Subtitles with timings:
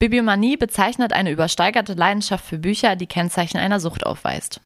[0.00, 4.60] Bibliomanie bezeichnet eine übersteigerte Leidenschaft für Bücher, die Kennzeichen einer Sucht aufweist.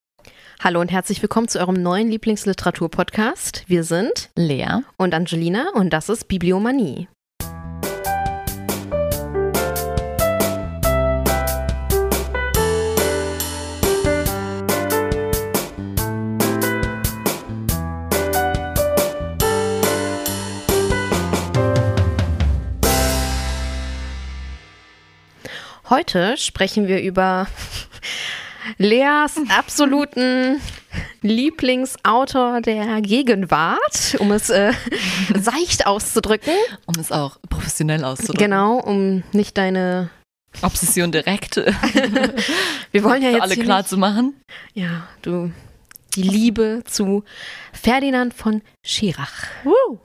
[0.62, 3.64] Hallo und herzlich willkommen zu eurem neuen Lieblingsliteratur-Podcast.
[3.66, 7.08] Wir sind Lea und Angelina und das ist Bibliomanie.
[25.92, 27.46] Heute sprechen wir über
[28.78, 30.58] Leas absoluten
[31.20, 34.72] Lieblingsautor der Gegenwart, um es äh,
[35.38, 36.54] seicht auszudrücken.
[36.86, 38.42] Um es auch professionell auszudrücken.
[38.42, 40.08] Genau, um nicht deine
[40.62, 41.56] Obsession direkt.
[42.92, 44.40] wir wollen ja jetzt alle klar zu machen.
[44.72, 45.52] Ja, du
[46.14, 47.22] die Liebe zu
[47.74, 49.44] Ferdinand von Schirach.
[49.62, 49.98] Woo.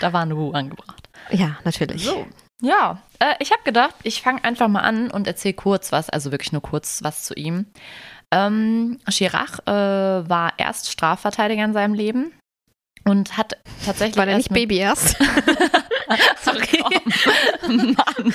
[0.00, 1.06] Da war ein Wu angebracht.
[1.30, 2.02] Ja, natürlich.
[2.02, 2.26] So.
[2.62, 6.30] Ja, äh, ich habe gedacht, ich fange einfach mal an und erzähle kurz was, also
[6.30, 7.66] wirklich nur kurz was zu ihm.
[8.30, 12.32] Ähm, Chirac äh, war erst Strafverteidiger in seinem Leben
[13.04, 14.16] und hat tatsächlich.
[14.16, 15.16] War der nicht Baby erst?
[16.42, 16.84] Sorry.
[17.66, 18.34] Mann.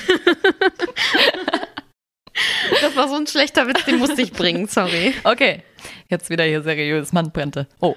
[2.80, 5.14] Das war so ein schlechter Witz, den musste ich bringen, sorry.
[5.24, 5.62] Okay,
[6.08, 7.66] jetzt wieder hier seriös Mannbrente.
[7.80, 7.94] Oh,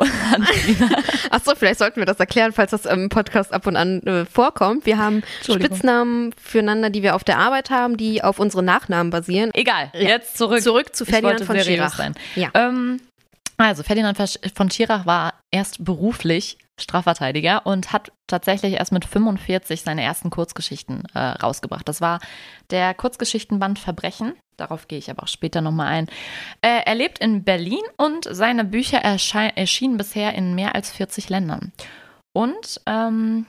[1.30, 4.86] Achso, vielleicht sollten wir das erklären, falls das im Podcast ab und an äh, vorkommt.
[4.86, 9.52] Wir haben Spitznamen füreinander, die wir auf der Arbeit haben, die auf unsere Nachnamen basieren.
[9.54, 10.62] Egal, jetzt zurück.
[10.62, 11.96] Zurück zu Ferdinand von Schirach.
[11.96, 12.16] Sein.
[12.36, 12.50] Ja.
[12.54, 13.00] Ähm,
[13.58, 14.18] also, Ferdinand
[14.56, 21.04] von Schirach war erst beruflich Strafverteidiger und hat tatsächlich erst mit 45 seine ersten Kurzgeschichten
[21.14, 21.88] äh, rausgebracht.
[21.88, 22.20] Das war
[22.70, 24.34] der Kurzgeschichtenband Verbrechen.
[24.58, 26.08] Darauf gehe ich aber auch später nochmal ein.
[26.62, 31.72] Äh, er lebt in Berlin und seine Bücher erschienen bisher in mehr als 40 Ländern.
[32.34, 33.46] Und ähm,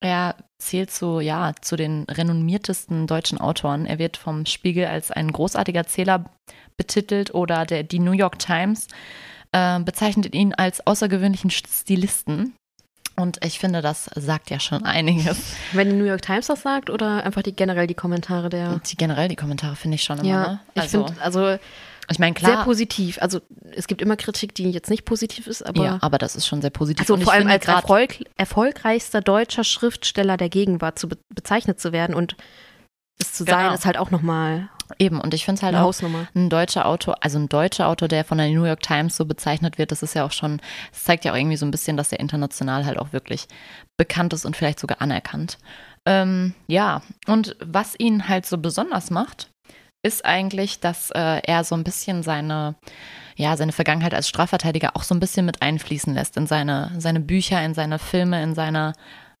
[0.00, 3.86] er zählt so, ja, zu den renommiertesten deutschen Autoren.
[3.86, 6.24] Er wird vom Spiegel als ein großartiger Erzähler
[6.76, 8.88] betitelt oder der, die New York Times
[9.52, 12.54] äh, bezeichnet ihn als außergewöhnlichen Stilisten.
[13.16, 15.38] Und ich finde, das sagt ja schon einiges.
[15.72, 18.80] Wenn die New York Times das sagt oder einfach die generell die Kommentare der.
[18.80, 20.28] Die generell die Kommentare finde ich schon immer.
[20.28, 20.60] Ja, ne?
[20.74, 21.58] also, ich finde, also
[22.10, 22.56] ich meine, klar.
[22.56, 23.18] Sehr positiv.
[23.20, 23.40] Also
[23.72, 25.84] es gibt immer Kritik, die jetzt nicht positiv ist, aber.
[25.84, 27.00] Ja, aber das ist schon sehr positiv.
[27.00, 32.14] Also vor allem als Erfolg, erfolgreichster deutscher Schriftsteller der Gegenwart zu be bezeichnet zu werden
[32.14, 32.36] und
[33.18, 33.58] es zu genau.
[33.58, 35.94] sein, ist halt auch nochmal Eben, und ich finde es halt auch
[36.34, 39.78] ein deutscher Autor, also ein deutscher Autor, der von der New York Times so bezeichnet
[39.78, 40.60] wird, das ist ja auch schon,
[40.90, 43.46] das zeigt ja auch irgendwie so ein bisschen, dass er international halt auch wirklich
[43.96, 45.58] bekannt ist und vielleicht sogar anerkannt.
[46.06, 49.50] Ähm, ja, und was ihn halt so besonders macht,
[50.02, 52.74] ist eigentlich, dass äh, er so ein bisschen seine,
[53.36, 57.20] ja, seine Vergangenheit als Strafverteidiger auch so ein bisschen mit einfließen lässt in seine, seine
[57.20, 58.92] Bücher, in seine Filme, in seine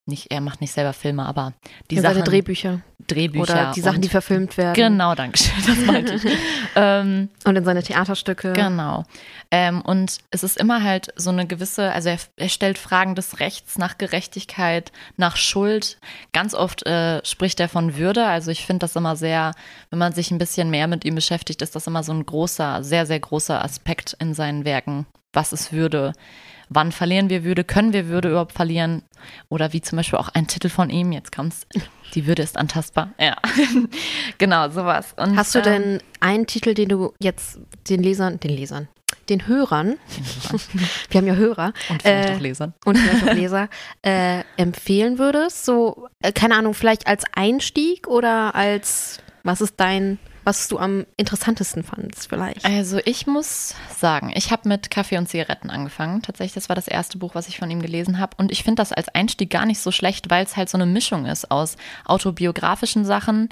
[0.06, 1.54] nicht, er macht nicht selber Filme, aber
[1.90, 2.24] die ja, Sachen.
[2.24, 2.80] Drehbücher.
[3.06, 3.42] Drehbücher.
[3.42, 4.74] Oder die Sachen, die verfilmt werden.
[4.74, 6.24] Genau, danke schön, das meinte ich.
[6.76, 8.52] ähm, und in seine Theaterstücke.
[8.52, 9.04] Genau.
[9.50, 13.40] Ähm, und es ist immer halt so eine gewisse, also er, er, stellt Fragen des
[13.40, 15.98] Rechts nach Gerechtigkeit, nach Schuld.
[16.32, 18.26] Ganz oft äh, spricht er von Würde.
[18.26, 19.52] Also ich finde das immer sehr,
[19.90, 22.82] wenn man sich ein bisschen mehr mit ihm beschäftigt, ist das immer so ein großer,
[22.84, 25.06] sehr, sehr großer Aspekt in seinen Werken.
[25.32, 26.12] Was ist Würde?
[26.68, 29.02] Wann verlieren wir Würde, können wir Würde überhaupt verlieren?
[29.48, 31.66] Oder wie zum Beispiel auch ein Titel von ihm, jetzt kommt's,
[32.14, 33.10] die Würde ist antastbar.
[33.18, 33.36] Ja,
[34.38, 35.14] genau, sowas.
[35.16, 37.58] Und, Hast du ähm, denn einen Titel, den du jetzt
[37.88, 38.88] den Lesern, den Lesern,
[39.28, 39.96] den Hörern,
[41.10, 41.72] wir haben ja Hörer.
[41.88, 42.74] Und vielleicht äh, auch Lesern.
[42.84, 43.68] Und vielleicht auch Leser,
[44.02, 45.64] äh, empfehlen würdest?
[45.64, 51.06] So, äh, keine Ahnung, vielleicht als Einstieg oder als, was ist dein was du am
[51.16, 52.64] interessantesten fandest vielleicht?
[52.64, 56.22] Also ich muss sagen, ich habe mit Kaffee und Zigaretten angefangen.
[56.22, 58.36] Tatsächlich, das war das erste Buch, was ich von ihm gelesen habe.
[58.36, 60.86] Und ich finde das als Einstieg gar nicht so schlecht, weil es halt so eine
[60.86, 63.48] Mischung ist aus autobiografischen Sachen,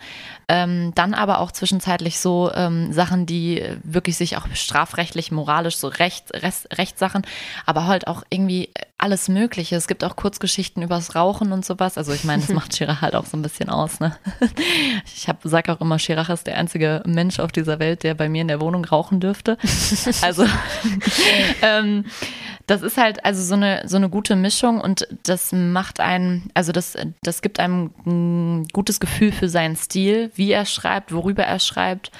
[0.48, 5.88] ähm, dann aber auch zwischenzeitlich so ähm, Sachen, die wirklich sich auch strafrechtlich, moralisch, so
[5.88, 7.22] Recht, Rest, Rechtssachen,
[7.66, 8.70] aber halt auch irgendwie
[9.02, 9.74] alles Mögliche.
[9.74, 11.98] Es gibt auch Kurzgeschichten übers Rauchen und sowas.
[11.98, 14.00] Also ich meine, das macht Schirach halt auch so ein bisschen aus.
[14.00, 14.16] Ne?
[15.04, 18.42] Ich sage auch immer, Schirach ist der einzige Mensch auf dieser Welt, der bei mir
[18.42, 19.58] in der Wohnung rauchen dürfte.
[20.22, 20.46] Also
[21.62, 22.04] ähm,
[22.66, 26.70] das ist halt also so eine, so eine gute Mischung und das macht einen, also
[26.70, 31.58] das, das gibt einem ein gutes Gefühl für seinen Stil, wie er schreibt, worüber er
[31.58, 32.12] schreibt.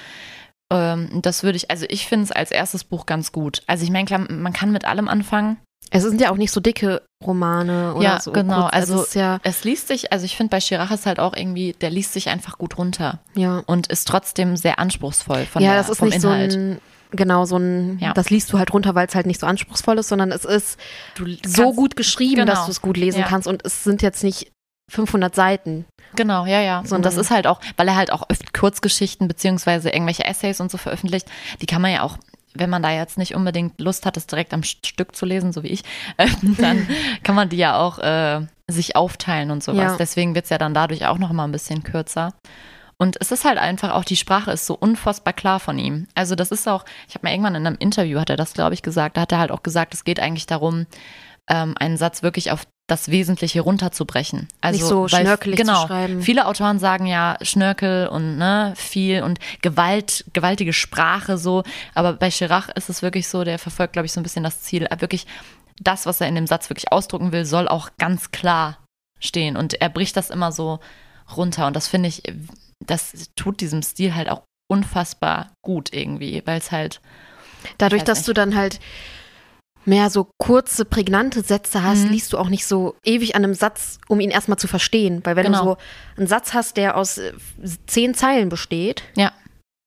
[0.71, 3.63] Ähm, das würde ich, also ich finde es als erstes Buch ganz gut.
[3.67, 5.57] Also ich meine, klar, man kann mit allem anfangen.
[5.91, 8.31] Es sind ja auch nicht so dicke Romane oder ja, so.
[8.31, 11.35] Genau, also, also ja es liest sich, also ich finde bei Chirac ist halt auch
[11.35, 13.19] irgendwie, der liest sich einfach gut runter.
[13.35, 13.63] Ja.
[13.65, 16.51] Und ist trotzdem sehr anspruchsvoll von ja, der, das ist nicht Inhalt.
[16.51, 16.79] so ein
[17.15, 18.13] genau so ein, ja.
[18.13, 20.79] das liest du halt runter, weil es halt nicht so anspruchsvoll ist, sondern es ist
[21.45, 22.51] so gut geschrieben, genau.
[22.51, 23.27] dass du es gut lesen ja.
[23.27, 24.51] kannst und es sind jetzt nicht
[24.91, 25.85] 500 Seiten.
[26.15, 26.83] Genau, ja, ja.
[26.85, 30.59] So und das ist halt auch, weil er halt auch oft Kurzgeschichten beziehungsweise irgendwelche Essays
[30.59, 31.27] und so veröffentlicht,
[31.61, 32.17] die kann man ja auch,
[32.55, 35.51] wenn man da jetzt nicht unbedingt Lust hat, das direkt am St- Stück zu lesen,
[35.53, 35.83] so wie ich,
[36.17, 36.27] äh,
[36.57, 36.87] dann
[37.23, 39.93] kann man die ja auch äh, sich aufteilen und sowas.
[39.93, 39.97] Ja.
[39.97, 42.33] Deswegen wird es ja dann dadurch auch noch mal ein bisschen kürzer.
[42.97, 46.07] Und es ist halt einfach auch, die Sprache ist so unfassbar klar von ihm.
[46.15, 48.75] Also das ist auch, ich habe mal irgendwann in einem Interview, hat er das, glaube
[48.75, 50.85] ich, gesagt, da hat er halt auch gesagt, es geht eigentlich darum,
[51.49, 54.49] ähm, einen Satz wirklich auf das Wesentliche runterzubrechen.
[54.61, 56.21] Also, Nicht so weil- schnörkelig zu genau, schreiben.
[56.21, 61.63] Viele Autoren sagen ja Schnörkel und ne, viel und Gewalt, gewaltige Sprache so.
[61.93, 64.61] Aber bei Chirac ist es wirklich so, der verfolgt, glaube ich, so ein bisschen das
[64.61, 65.25] Ziel, äh, wirklich
[65.79, 68.77] das, was er in dem Satz wirklich ausdrücken will, soll auch ganz klar
[69.19, 69.55] stehen.
[69.55, 70.79] Und er bricht das immer so
[71.37, 71.67] runter.
[71.67, 72.21] Und das finde ich,
[72.85, 76.99] das tut diesem Stil halt auch unfassbar gut irgendwie, weil es halt,
[77.77, 78.27] Dadurch, dass nicht.
[78.27, 78.79] du dann halt
[79.85, 82.11] mehr so kurze, prägnante Sätze hast, Mhm.
[82.11, 85.21] liest du auch nicht so ewig an einem Satz, um ihn erstmal zu verstehen.
[85.23, 85.59] Weil wenn Genau.
[85.59, 85.77] du so
[86.17, 87.33] einen Satz hast, der aus äh,
[87.87, 89.31] zehn Zeilen besteht, ja,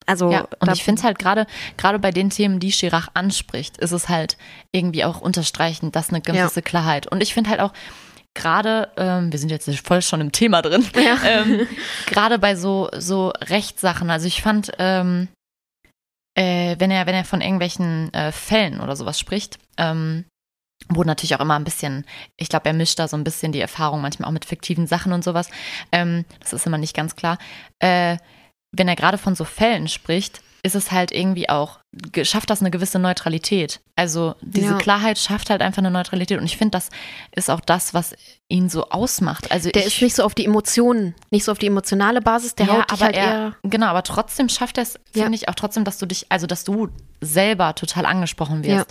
[0.07, 1.47] also Ja, und ich finde es halt gerade,
[1.77, 4.37] gerade bei den Themen, die Chirac anspricht, ist es halt
[4.71, 7.07] irgendwie auch unterstreichend, dass eine gewisse Klarheit.
[7.09, 7.73] Und ich finde halt auch,
[8.35, 11.17] gerade, ähm, wir sind jetzt voll schon im Thema drin, Ja.
[11.25, 11.67] ähm,
[12.07, 15.29] gerade bei so, so Rechtssachen, also ich fand, ähm,
[16.37, 20.27] äh, wenn er, wenn er von irgendwelchen äh, Fällen oder sowas spricht, ähm,
[20.89, 22.05] wo natürlich auch immer ein bisschen,
[22.37, 25.13] ich glaube, er mischt da so ein bisschen die Erfahrung manchmal auch mit fiktiven Sachen
[25.13, 25.49] und sowas.
[25.91, 27.39] Ähm, das ist immer nicht ganz klar.
[27.79, 28.19] Äh,
[28.73, 31.79] wenn er gerade von so Fällen spricht, ist es halt irgendwie auch,
[32.23, 33.81] schafft das eine gewisse Neutralität.
[33.95, 34.79] Also diese Ja.
[34.79, 36.39] Klarheit schafft halt einfach eine Neutralität.
[36.39, 36.91] Und ich finde, das
[37.35, 38.15] ist auch das, was
[38.49, 39.51] ihn so ausmacht.
[39.53, 42.55] Also der ich, ist nicht so auf die Emotionen, nicht so auf die emotionale Basis,
[42.55, 43.57] der ja, haut aber halt er, eher.
[43.63, 45.23] genau, aber trotzdem schafft er es, Ja.
[45.25, 46.89] finde ich auch trotzdem, dass du dich, also dass du
[47.21, 48.91] selber total angesprochen wirst.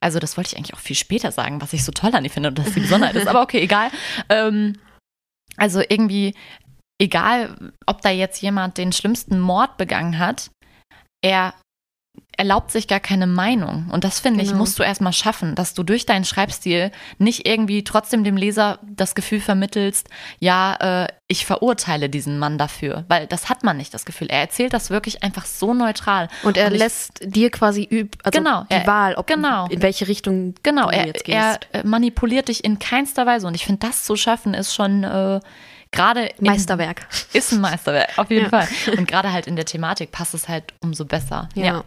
[0.00, 2.30] Also das wollte ich eigentlich auch viel später sagen, was ich so toll an ihr
[2.30, 3.28] finde und dass die Besonderheit ist.
[3.28, 3.90] Aber okay, egal.
[4.28, 4.78] Ähm,
[5.56, 6.34] also irgendwie,
[7.00, 10.50] egal, ob da jetzt jemand den schlimmsten Mord begangen hat,
[11.22, 11.54] er
[12.36, 13.88] erlaubt sich gar keine Meinung.
[13.92, 14.60] Und das finde ich, Genau.
[14.60, 19.14] musst du erstmal schaffen, dass du durch deinen Schreibstil nicht irgendwie trotzdem dem Leser das
[19.14, 20.08] Gefühl vermittelst,
[20.40, 23.04] ja, äh, ich verurteile diesen Mann dafür.
[23.08, 24.28] Weil das hat man nicht, das Gefühl.
[24.30, 26.28] Er erzählt das wirklich einfach so neutral.
[26.42, 29.66] Und er ich- lässt dir quasi üb, also Genau, die er- Wahl, ob genau.
[29.68, 31.68] in welche Richtung Genau, du er, jetzt er gehst.
[31.74, 33.46] äh, manipuliert dich in keinster Weise.
[33.46, 35.40] Und ich finde, das zu schaffen, ist schon äh,
[35.92, 37.06] gerade in- Meisterwerk.
[37.32, 38.50] Ist ein Meisterwerk, auf jeden Ja.
[38.50, 38.68] Fall.
[38.98, 41.48] Und gerade halt in der Thematik passt es halt umso besser.
[41.54, 41.84] Ja.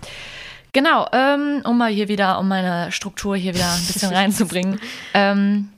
[0.74, 4.80] Genau, ähm, um mal hier wieder, um meine Struktur hier wieder ein bisschen reinzubringen.
[5.14, 5.70] Ähm,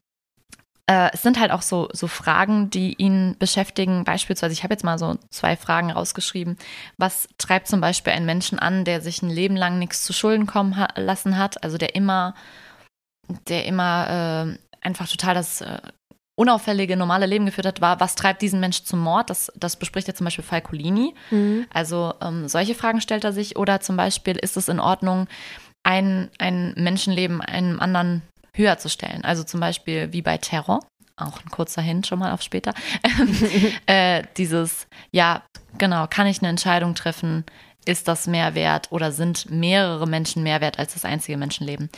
[0.90, 4.06] äh, es sind halt auch so, so Fragen, die ihn beschäftigen.
[4.06, 6.58] Beispielsweise, ich habe jetzt mal so zwei Fragen rausgeschrieben.
[6.98, 10.48] Was treibt zum Beispiel einen Menschen an, der sich ein Leben lang nichts zu Schulden
[10.48, 11.62] kommen ha lassen hat?
[11.64, 12.34] Also der immer,
[13.50, 15.78] der immer äh, einfach total das äh,
[16.38, 19.30] unauffällige, normale Leben geführt hat, war, was treibt diesen Menschen zum Mord?
[19.30, 21.16] Das, das bespricht ja zum Beispiel Falcolini.
[21.32, 21.66] Mhm.
[21.74, 23.58] Also ähm, solche Fragen stellt er sich.
[23.58, 25.28] Oder zum Beispiel, ist es in Ordnung,
[25.84, 28.22] ein, ein Menschenleben einem anderen
[28.54, 29.24] höher zu stellen?
[29.24, 30.82] Also zum Beispiel wie bei Terror,
[31.16, 32.74] auch ein kurzer Hint schon mal auf später.
[33.88, 35.42] äh, dieses, ja,
[35.80, 37.46] genau, kann ich eine Entscheidung treffen?
[37.88, 41.90] Ist das mehr wert oder sind mehrere Menschen mehr wert als das einzige Menschenleben?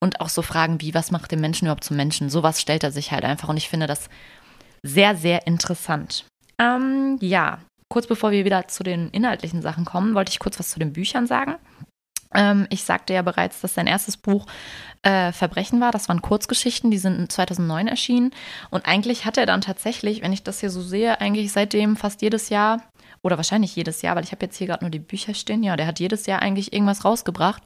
[0.00, 2.30] Und auch so Fragen wie, was macht den Menschen überhaupt zum Menschen?
[2.30, 3.48] Sowas stellt er sich halt einfach.
[3.48, 4.08] Und ich finde das
[4.82, 6.24] sehr, sehr interessant.
[6.58, 10.70] Ähm, ja, kurz bevor wir wieder zu den inhaltlichen Sachen kommen, wollte ich kurz was
[10.70, 11.54] zu den Büchern sagen.
[12.34, 14.46] Ähm, ich sagte ja bereits, dass sein erstes Buch
[15.02, 15.92] äh, Verbrechen war.
[15.92, 18.32] Das waren Kurzgeschichten, die sind 2009 erschienen.
[18.70, 22.22] Und eigentlich hat er dann tatsächlich, wenn ich das hier so sehe, eigentlich seitdem fast
[22.22, 22.82] jedes Jahr
[23.22, 25.62] oder wahrscheinlich jedes Jahr, weil ich habe jetzt hier gerade nur die Bücher stehen.
[25.62, 27.62] Ja, der hat jedes Jahr eigentlich irgendwas rausgebracht.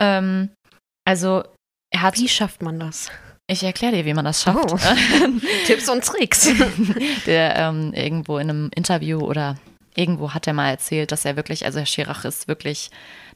[0.00, 0.50] Ähm,
[1.04, 1.42] also
[1.92, 3.10] er hat, Wie schafft man das?
[3.48, 4.72] ich erkläre dir, wie man das schafft.
[4.72, 4.78] Oh.
[5.66, 6.48] Tipps und Tricks.
[7.26, 9.56] der ähm, irgendwo in einem Interview oder
[9.94, 12.90] irgendwo hat er mal erzählt, dass er wirklich, also Herr Schirach ist wirklich,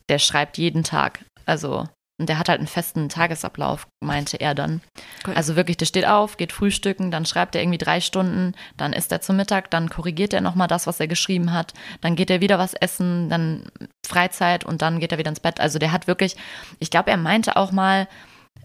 [0.08, 1.24] der schreibt jeden Tag.
[1.44, 4.80] Also, und der hat halt einen festen Tagesablauf, meinte er dann.
[5.26, 5.34] Cool.
[5.34, 9.12] Also wirklich, der steht auf, geht frühstücken, dann schreibt er irgendwie drei Stunden, dann isst
[9.12, 12.40] er zum Mittag, dann korrigiert er nochmal das, was er geschrieben hat, dann geht er
[12.40, 13.64] wieder was essen, dann
[14.06, 15.60] Freizeit und dann geht er wieder ins Bett.
[15.60, 16.36] Also der hat wirklich,
[16.78, 18.08] ich glaube, er meinte auch mal,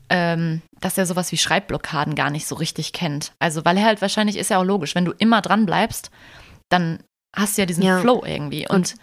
[0.10, 3.34] ähm, dass er sowas wie Schreibblockaden gar nicht so richtig kennt.
[3.40, 6.12] Also, weil er halt wahrscheinlich ist ja auch logisch, wenn du immer dran bleibst,
[6.70, 7.00] dann
[7.36, 8.00] hast du ja diesen Ja.
[8.00, 8.68] Flow irgendwie.
[8.68, 8.96] Und, Und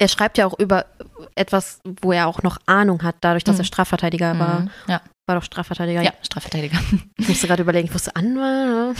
[0.00, 0.86] er schreibt ja auch über
[1.34, 3.62] etwas, wo er auch noch Ahnung hat, dadurch, dass Mhm.
[3.62, 4.60] er Strafverteidiger war.
[4.60, 4.70] Mhm.
[4.88, 6.02] ja, War doch Strafverteidiger.
[6.02, 6.78] ja, Strafverteidiger.
[7.18, 8.96] Ich musste gerade überlegen, ich wusste Anwalt.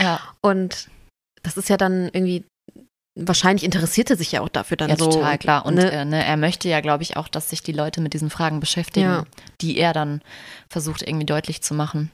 [0.00, 0.88] ja, Und
[1.42, 2.44] das ist ja dann irgendwie,
[3.18, 5.10] wahrscheinlich interessierte sich ja auch dafür dann ja, so.
[5.10, 5.66] total klar.
[5.66, 5.90] Und ne?
[5.90, 8.60] äh, ne, er möchte ja, glaube ich, auch, dass sich die Leute mit diesen Fragen
[8.60, 9.24] beschäftigen, Ja.
[9.60, 10.20] die er dann
[10.68, 12.10] versucht irgendwie deutlich zu machen.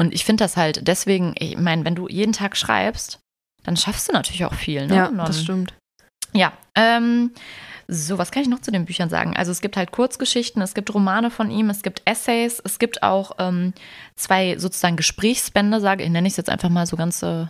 [0.00, 3.18] Und ich finde das halt deswegen, ich meine, wenn du jeden Tag schreibst,
[3.64, 4.86] dann schaffst du natürlich auch viel.
[4.86, 4.94] Ne?
[4.94, 5.74] Ja, das stimmt.
[6.32, 7.32] Ja, ähm,
[7.90, 9.34] so, was kann ich noch zu den Büchern sagen?
[9.34, 13.02] Also es gibt halt Kurzgeschichten, es gibt Romane von ihm, es gibt Essays, es gibt
[13.02, 13.72] auch ähm,
[14.14, 17.46] zwei sozusagen Gesprächsbände, sage ich, nenne ich es jetzt einfach mal so ganz äh,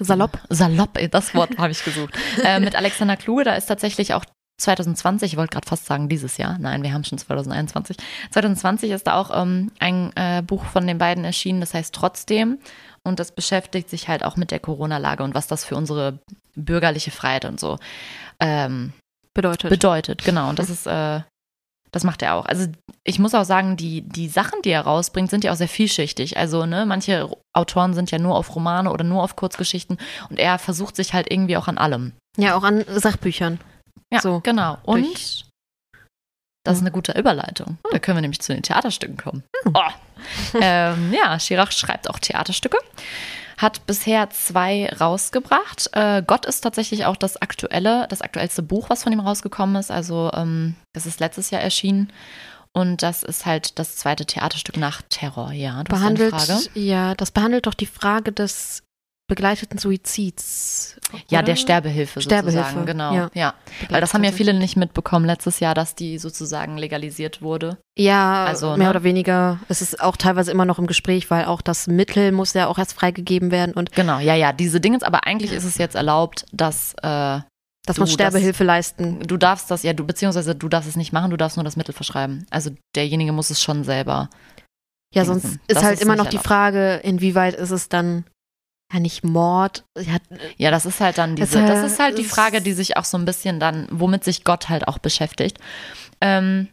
[0.00, 0.38] Salopp.
[0.48, 2.14] Salopp, das Wort habe ich gesucht.
[2.42, 4.24] äh, mit Alexander Kluge, da ist tatsächlich auch
[4.58, 7.96] 2020, ich wollte gerade fast sagen dieses Jahr, nein, wir haben schon 2021.
[8.30, 12.58] 2020 ist da auch ähm, ein äh, Buch von den beiden erschienen, das heißt Trotzdem.
[13.08, 16.18] Und das beschäftigt sich halt auch mit der Corona-Lage und was das für unsere
[16.54, 17.78] bürgerliche Freiheit und so
[18.40, 18.92] ähm,
[19.34, 19.70] Bedeutet.
[19.70, 20.24] bedeutet.
[20.24, 21.20] Genau, und das ist, äh,
[21.92, 22.44] das macht er auch.
[22.46, 22.66] Also
[23.04, 26.36] ich muss auch sagen, die, die Sachen, die er rausbringt, sind ja auch sehr vielschichtig.
[26.36, 29.96] Also, ne, manche Autoren sind ja nur auf Romane oder nur auf Kurzgeschichten
[30.28, 32.12] und er versucht sich halt irgendwie auch an allem.
[32.36, 33.60] ja, auch an Sachbüchern.
[34.12, 34.78] Ja, So, genau.
[34.84, 35.44] Und
[36.64, 37.78] das ist eine gute Überleitung.
[37.90, 39.42] Da können wir nämlich zu den Theaterstücken kommen.
[39.72, 39.80] Oh.
[40.60, 42.78] ähm, ja, Schirach schreibt auch Theaterstücke.
[43.56, 45.90] Hat bisher zwei rausgebracht.
[45.92, 49.90] Äh, Gott ist tatsächlich auch das aktuelle, das aktuellste Buch, was von ihm rausgekommen ist.
[49.90, 52.12] Also ähm, das ist letztes Jahr erschienen.
[52.72, 55.52] Und das ist halt das zweite Theaterstück nach Terror.
[55.52, 56.34] Ja, behandelt,
[56.74, 58.84] ja, das behandelt doch die Frage des
[59.28, 60.96] begleiteten Suizids.
[61.30, 61.46] Ja, oder?
[61.46, 63.14] der Sterbehilfe, Sterbehilfe, sozusagen, genau.
[63.14, 63.30] ja.
[63.34, 63.54] Ja.
[63.88, 67.78] Weil das haben ja viele nicht mitbekommen letztes Jahr, dass die sozusagen legalisiert wurde.
[67.96, 68.90] Ja, Also, mehr ne?
[68.90, 69.60] oder weniger.
[69.68, 72.78] Es ist auch teilweise immer noch im Gespräch, weil auch das Mittel muss ja auch
[72.78, 76.44] erst freigegeben werden und Genau, ja, ja, diese Dinge, aber eigentlich ist es jetzt erlaubt,
[76.52, 77.40] dass äh,
[77.86, 79.20] dass Du, man das- Sterbehilfe leisten.
[79.20, 81.76] du darfst das, ja, du, beziehungsweise du darfst es nicht machen, du darfst nur das
[81.76, 82.46] Mittel verschreiben.
[82.50, 84.28] Also derjenige muss es schon selber.
[85.14, 85.40] Ja, denken.
[85.40, 86.46] sonst Das ist halt ist immer noch die erlaubt.
[86.46, 88.24] Frage, inwieweit ist es dann
[88.92, 89.84] ja nicht Mord?
[89.98, 90.16] Ja,
[90.56, 92.72] Ja, das ist halt dann Das diese, das halt- ist halt die das- Frage, die
[92.72, 95.58] sich auch so ein bisschen dann, womit sich Gott halt auch beschäftigt.
[96.20, 96.68] Ähm,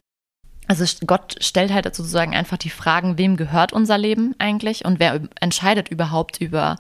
[0.68, 5.20] also Gott stellt halt sozusagen einfach die Fragen, wem gehört unser Leben eigentlich und wer
[5.40, 6.78] entscheidet überhaupt über,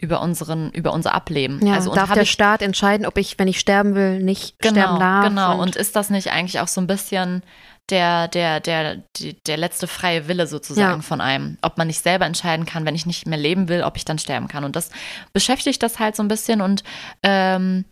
[0.00, 1.64] über unseren, über unser Ableben.
[1.64, 4.58] ja also und darf der ich- Staat entscheiden, ob ich, wenn ich sterben will, nicht
[4.58, 5.24] Genau, sterben darf?
[5.28, 5.60] genau.
[5.62, 7.42] Und ist das nicht eigentlich auch so ein bisschen
[7.90, 11.02] der, der, der, die, der letzte freie Wille sozusagen Ja.
[11.02, 11.58] von einem?
[11.62, 14.18] Ob man nicht selber entscheiden kann, wenn ich nicht mehr leben will, ob ich dann
[14.18, 14.64] sterben kann.
[14.64, 14.90] Und das
[15.32, 16.60] beschäftigt das halt so ein bisschen.
[16.60, 16.84] Und
[17.22, 17.84] ähm,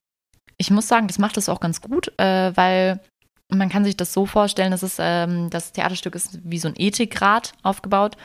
[0.58, 3.00] ich muss sagen, das macht es auch ganz gut, äh, weil
[3.48, 6.74] man kann sich das so vorstellen, das ist, ähm, das Theaterstück ist wie so ein
[6.76, 8.16] Ethikrat aufgebaut.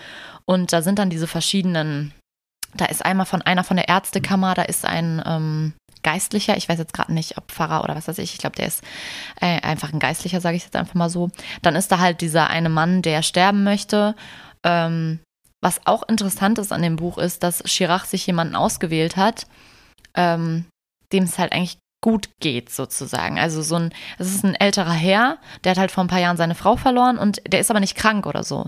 [0.45, 2.13] Und da sind dann diese verschiedenen,
[2.73, 6.79] da ist einmal von einer von der Ärztekammer, da ist ein ähm, Geistlicher, ich weiß
[6.79, 8.83] jetzt gerade nicht, ob Pfarrer oder was weiß ich, ich glaube, der ist
[9.39, 11.29] äh, einfach ein Geistlicher, sage ich jetzt einfach mal so.
[11.61, 14.15] Dann ist da halt dieser eine Mann, der sterben möchte.
[14.63, 15.19] Ähm,
[15.61, 19.45] was auch interessant ist an dem Buch ist, dass Chirac sich jemanden ausgewählt hat,
[20.15, 20.65] ähm,
[21.13, 23.37] dem es halt eigentlich gut geht, sozusagen.
[23.39, 26.35] Also so ein, es ist ein älterer Herr, der hat halt vor ein paar Jahren
[26.37, 28.65] seine Frau verloren und der ist aber nicht krank oder so.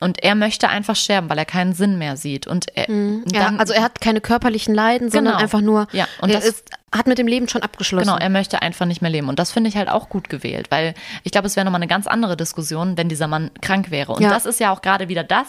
[0.00, 2.46] Und er möchte einfach sterben, weil er keinen Sinn mehr sieht.
[2.46, 3.24] Und er, Mhm.
[3.32, 5.42] Ja, dann- also er hat keine körperlichen Leiden, sondern Genau.
[5.42, 8.06] einfach nur, ja, und er das, ist, hat mit dem Leben schon abgeschlossen.
[8.06, 9.28] Genau, er möchte einfach nicht mehr leben.
[9.28, 10.94] Und das finde ich halt auch gut gewählt, weil
[11.24, 14.12] ich glaube, es wäre nochmal eine ganz andere Diskussion, wenn dieser Mann krank wäre.
[14.12, 14.28] Und Ja.
[14.30, 15.48] das ist ja auch gerade wieder das,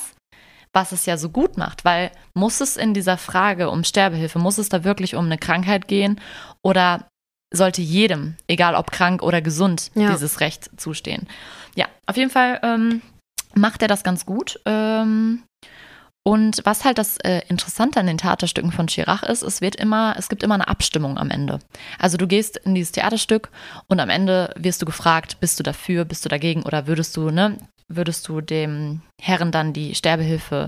[0.74, 4.58] was es ja so gut macht, weil muss es in dieser Frage um Sterbehilfe, muss
[4.58, 6.20] es da wirklich um eine Krankheit gehen
[6.64, 7.08] oder
[7.54, 10.12] sollte jedem, egal ob krank oder gesund, Ja.
[10.12, 11.28] dieses Recht zustehen?
[11.76, 13.02] Ja, auf jeden Fall ähm,
[13.56, 14.60] macht er das ganz gut.
[14.66, 15.44] Ähm,
[16.24, 20.16] und was halt das äh, Interessante an den Theaterstücken von Chirac ist, es wird immer,
[20.18, 21.60] es gibt immer eine Abstimmung am Ende.
[21.98, 23.50] Also du gehst in dieses Theaterstück
[23.88, 27.32] und am Ende wirst du gefragt, bist du dafür, bist du dagegen oder würdest du,
[27.32, 30.68] ne, würdest du dem Herren dann die Sterbehilfe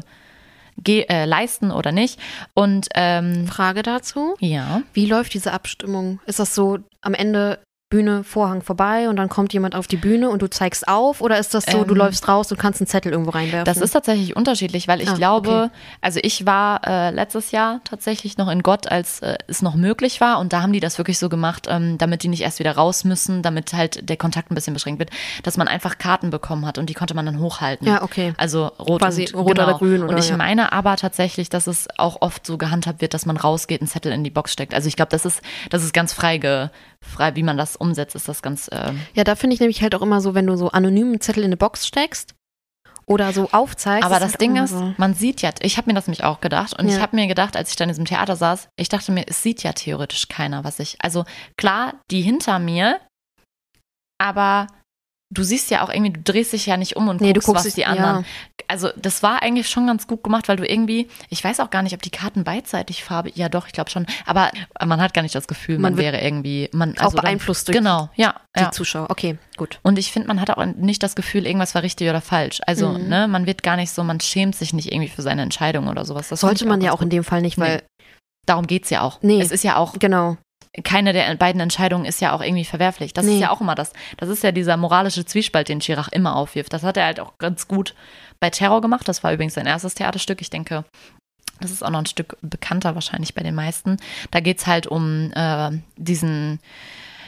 [1.10, 2.20] äh, leisten oder nicht?
[2.54, 4.36] Und ähm, Frage dazu.
[4.40, 4.82] ja.
[4.94, 6.20] Wie läuft diese Abstimmung?
[6.25, 7.60] Ist das so am Ende
[7.91, 11.21] Bühne, Vorhang vorbei und dann kommt jemand auf die Bühne und du zeigst auf?
[11.21, 13.65] Oder ist das so, du Ähm, läufst raus und kannst einen Zettel irgendwo reinwerfen?
[13.65, 15.69] Das ist tatsächlich unterschiedlich, weil ich Ah, glaube, okay.
[16.01, 20.21] also ich war äh, letztes Jahr tatsächlich noch in Gott, als äh, es noch möglich
[20.21, 20.39] war.
[20.39, 23.03] Und da haben die das wirklich so gemacht, ähm, damit die nicht erst wieder raus
[23.03, 25.10] müssen, damit halt der Kontakt ein bisschen beschränkt wird,
[25.43, 27.86] dass man einfach Karten bekommen hat und die konnte man dann hochhalten.
[27.88, 28.33] Ja, okay.
[28.38, 29.67] Also rot Quasi und, rot genau.
[29.67, 30.38] oder grün oder Und ich ja.
[30.38, 34.13] meine aber tatsächlich, dass es auch oft so gehandhabt wird, dass man rausgeht, einen Zettel
[34.13, 34.74] in die Box steckt.
[34.74, 36.69] Also ich glaube, das ist, das ist ganz frei, ge,
[37.01, 38.68] frei, wie man das umsetzt, ist das ganz.
[38.70, 41.44] Äh, Ja, da finde ich nämlich halt auch immer so, wenn du so anonymen Zettel
[41.44, 42.34] in eine Box steckst
[43.06, 44.06] oder so aufzeigst.
[44.06, 44.94] Aber ist das halt Ding ist, so.
[44.98, 46.96] man sieht ja, ich habe mir das nämlich auch gedacht und Ja.
[46.96, 49.44] ich habe mir gedacht, als ich dann in diesem Theater saß, ich dachte mir, es
[49.44, 51.26] sieht ja theoretisch keiner, was ich, also
[51.58, 53.00] klar, die hinter mir,
[54.20, 54.68] aber
[55.32, 57.48] du siehst ja auch irgendwie, du drehst dich ja nicht um und Nee, du guckst,
[57.48, 58.18] guckst was die anderen.
[58.18, 58.24] ja.
[58.68, 61.82] Also das war eigentlich schon ganz gut gemacht, weil du irgendwie, ich weiß auch gar
[61.82, 64.50] nicht, ob die Karten beidseitig Farbe, ja doch, ich glaube schon, aber
[64.86, 67.68] man hat gar nicht das Gefühl, man, Man wäre irgendwie, man auch also dann- beeinflusst
[67.68, 68.72] durch Genau, ja, die ja.
[68.72, 69.10] Zuschauer.
[69.10, 69.80] Okay, gut.
[69.84, 72.62] Und ich finde, man hat auch nicht das Gefühl, irgendwas war richtig oder falsch.
[72.66, 73.08] Also, Mhm.
[73.10, 76.06] ne, man wird gar nicht so, man schämt sich nicht irgendwie für seine Entscheidung oder
[76.06, 76.30] sowas.
[76.30, 77.14] Das Sollte man ja ganz auch in gut.
[77.18, 77.84] dem Fall nicht, weil,
[78.48, 79.20] Darum geht's ja auch.
[79.22, 79.40] Nee.
[79.40, 80.36] Es ist ja auch, genau.
[80.84, 83.13] Keine der beiden Entscheidungen ist ja auch irgendwie verwerflich.
[83.13, 83.36] Das Nee.
[83.36, 83.92] ist ja auch immer das.
[84.18, 86.72] Das ist ja dieser moralische Zwiespalt, den Chirac immer aufwirft.
[86.72, 87.94] Das hat er halt auch ganz gut
[88.40, 89.08] bei Terror gemacht.
[89.08, 90.40] Das war übrigens sein erstes Theaterstück.
[90.42, 90.86] Ich denke,
[91.60, 93.98] das ist auch noch ein Stück bekannter wahrscheinlich bei den meisten.
[94.32, 96.60] Da geht's halt um äh, diesen,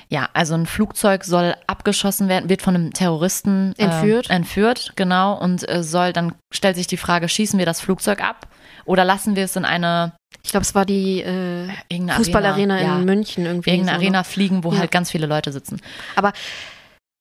[0.09, 4.29] ja, also ein Flugzeug soll abgeschossen werden, wird von einem Terroristen äh, Entführt.
[4.29, 8.47] entführt, genau, und äh, soll, dann stellt sich die Frage, schießen wir das Flugzeug ab
[8.85, 11.67] oder lassen wir es in eine Ich glaube, es war die äh,
[12.15, 13.69] Fußballarena Arena, in ja, München irgendwie.
[13.69, 14.07] irgendeine so, ne?
[14.07, 14.79] Arena fliegen, wo Ja.
[14.79, 15.79] halt ganz viele Leute sitzen.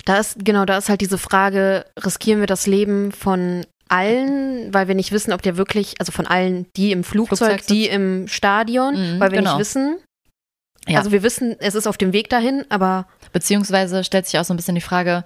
[0.04, 4.88] Da ist, genau, da ist halt diese Frage, riskieren wir das Leben von allen, weil
[4.88, 8.26] wir nicht wissen, ob der wirklich, also von allen, die im Flugzeug, Flugzeug die im
[8.26, 9.52] Stadion, Mhm, weil wir genau.
[9.52, 9.98] nicht wissen.
[10.88, 10.98] Ja.
[10.98, 14.52] Also wir wissen, es ist auf dem Weg dahin, aber Beziehungsweise stellt sich auch so
[14.52, 15.24] ein bisschen die Frage,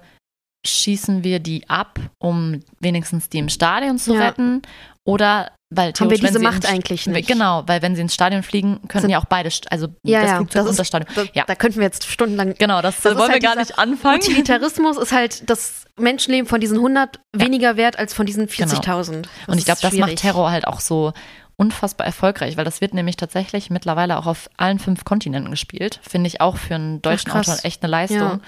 [0.65, 4.27] schießen wir die ab, um wenigstens die im Stadion zu Ja.
[4.27, 4.61] retten?
[5.07, 7.27] Oder weil haben wir diese Macht ins- eigentlich nicht.
[7.27, 10.37] Genau, weil wenn sie ins Stadion fliegen, könnten ja auch beide, also Ja, das ja,
[10.37, 11.13] Flugzeug das und das Stadion.
[11.15, 11.43] Da, Ja.
[11.47, 12.53] da könnten wir jetzt stundenlang.
[12.57, 14.17] Genau, das, Das wollen halt wir gar nicht anfangen.
[14.21, 18.85] Utilitarismus ist halt das Menschenleben von diesen 100 weniger wert als von diesen 40.000.
[18.85, 19.27] Das Genau.
[19.47, 20.15] Und ich glaube, das macht.
[20.17, 21.13] Terror halt auch so
[21.59, 25.99] unfassbar erfolgreich, weil das wird nämlich tatsächlich mittlerweile auch auf allen fünf Kontinenten gespielt.
[26.07, 27.49] Finde ich auch für einen deutschen krass.
[27.49, 28.41] Autor echt eine Leistung.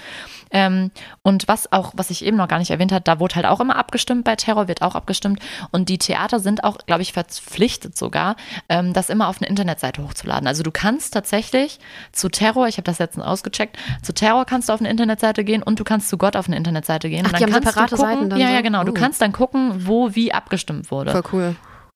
[0.51, 0.91] Ähm,
[1.21, 3.59] und was auch, was ich eben noch gar nicht erwähnt habe, da wurde halt auch
[3.59, 5.39] immer abgestimmt bei Terror, wird auch abgestimmt.
[5.71, 8.35] Und die Theater sind auch, glaube ich, verpflichtet sogar,
[8.69, 10.47] ähm, das immer auf eine Internetseite hochzuladen.
[10.47, 11.79] Also du kannst tatsächlich
[12.11, 15.61] zu Terror, ich habe das letztens ausgecheckt, zu Terror kannst du auf eine Internetseite gehen
[15.63, 17.25] und du kannst zu Gott auf eine Internetseite gehen.
[17.27, 18.83] Ach, und die haben kannst separate du gucken, Seiten dann Ja, ja, genau.
[18.83, 18.95] Du Oh.
[18.95, 21.11] kannst dann gucken, wo wie abgestimmt wurde.
[21.11, 21.55] Voll cool.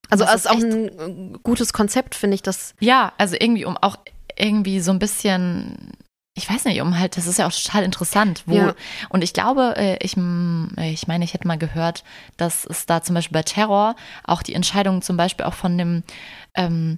[0.09, 3.65] Also Das es ist auch ein äh, gutes Konzept, finde ich, das Ja, also irgendwie,
[3.65, 3.95] um auch
[4.37, 5.91] irgendwie so ein bisschen,
[6.35, 8.43] ich weiß nicht, um halt, das ist ja auch total interessant.
[8.47, 8.73] Wo, Ja.
[9.09, 12.03] Und ich glaube, äh, ich, ich meine, ich hätte mal gehört,
[12.37, 16.03] dass es da zum Beispiel bei Terror auch die Entscheidung zum Beispiel auch von dem,
[16.55, 16.97] ähm,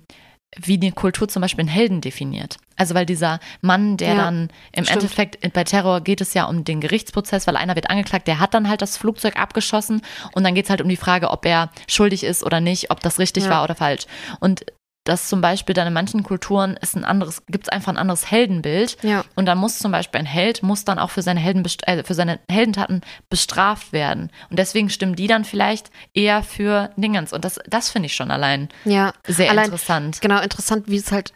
[0.57, 2.55] wie die Kultur zum Beispiel einen Helden definiert.
[2.77, 4.89] Also weil dieser Mann, der Ja, dann im stimmt.
[5.03, 8.53] Endeffekt bei Terror geht es ja um den Gerichtsprozess, weil einer wird angeklagt, der hat
[8.53, 11.71] dann halt das Flugzeug abgeschossen und dann geht es halt um die Frage, ob er
[11.89, 13.49] schuldig ist oder nicht, ob das richtig Ja.
[13.49, 14.05] war oder falsch.
[14.39, 14.65] Und
[15.05, 18.29] das zum Beispiel dann in manchen Kulturen ist ein anderes, gibt es einfach ein anderes
[18.29, 18.97] Heldenbild.
[19.03, 19.23] Ja.
[19.35, 22.13] Und dann muss zum Beispiel ein Held, muss dann auch für seine, Helden, äh, für
[22.15, 24.31] seine Heldentaten bestraft werden.
[24.49, 27.31] Und deswegen stimmen die dann vielleicht eher für Dingens.
[27.31, 30.19] Und das, das finde ich schon allein ja sehr Allein- interessant.
[30.21, 31.33] genau interessant, wie es halt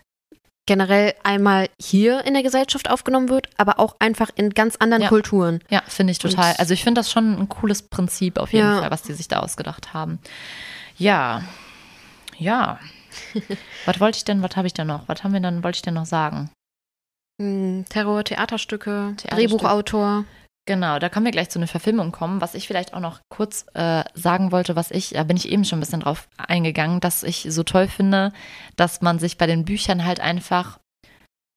[0.65, 5.09] generell einmal hier in der Gesellschaft aufgenommen wird, aber auch einfach in ganz anderen Ja.
[5.09, 5.61] Kulturen.
[5.69, 6.51] Ja, finde ich total.
[6.51, 8.81] Und- Also ich finde das schon ein cooles Prinzip auf jeden Ja.
[8.81, 10.19] Fall, was die sich da ausgedacht haben.
[10.97, 11.41] Ja.
[12.37, 12.79] Ja.
[13.85, 15.07] was wollte ich denn, was habe ich denn noch?
[15.07, 16.49] Was haben wir dann, wollte ich denn noch sagen?
[17.41, 19.31] Hm, Terror, Theaterstücke, Theaterstück.
[19.31, 20.25] Drehbuchautor.
[20.69, 22.41] Genau, da können wir gleich zu einer Verfilmung kommen.
[22.41, 25.65] Was ich vielleicht auch noch kurz äh, sagen wollte, was ich, da bin ich eben
[25.65, 28.31] schon ein bisschen drauf eingegangen, dass ich so toll finde,
[28.75, 30.79] dass man sich bei den Büchern halt einfach,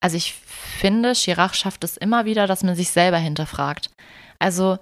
[0.01, 3.91] also ich finde, Chirac schafft es immer wieder, dass man sich selber hinterfragt.
[4.39, 4.79] Also,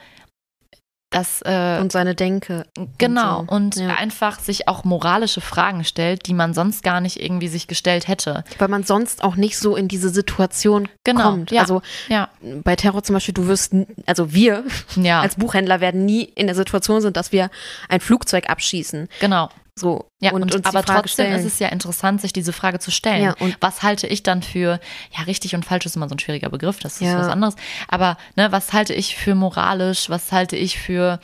[1.11, 2.67] dass, äh, und seine Denke.
[2.99, 3.55] genau, so.
[3.55, 3.97] und Ja.
[3.97, 8.45] einfach sich auch moralische Fragen stellt, die man sonst gar nicht irgendwie sich gestellt hätte.
[8.59, 11.51] Weil man sonst auch nicht so in diese Situation Genau, kommt.
[11.51, 11.63] ja.
[11.63, 12.29] Also Ja,
[12.63, 13.73] bei Terror zum Beispiel, du wirst,
[14.07, 14.65] also wir
[14.97, 17.51] ja, als Buchhändler werden nie in der Situation sind, dass wir
[17.89, 19.09] ein Flugzeug abschießen.
[19.21, 19.49] genau.
[19.77, 20.11] So.
[20.21, 21.39] Ja, und, und, aber trotzdem stellen.
[21.39, 23.23] ist es ja interessant, sich diese Frage zu stellen.
[23.23, 24.79] Ja, was halte ich dann für,
[25.17, 27.19] ja, richtig und falsch ist immer so ein schwieriger Begriff, das ist Ja.
[27.19, 27.57] was anderes.
[27.89, 31.21] Aber ne, was halte ich für moralisch, was halte ich für,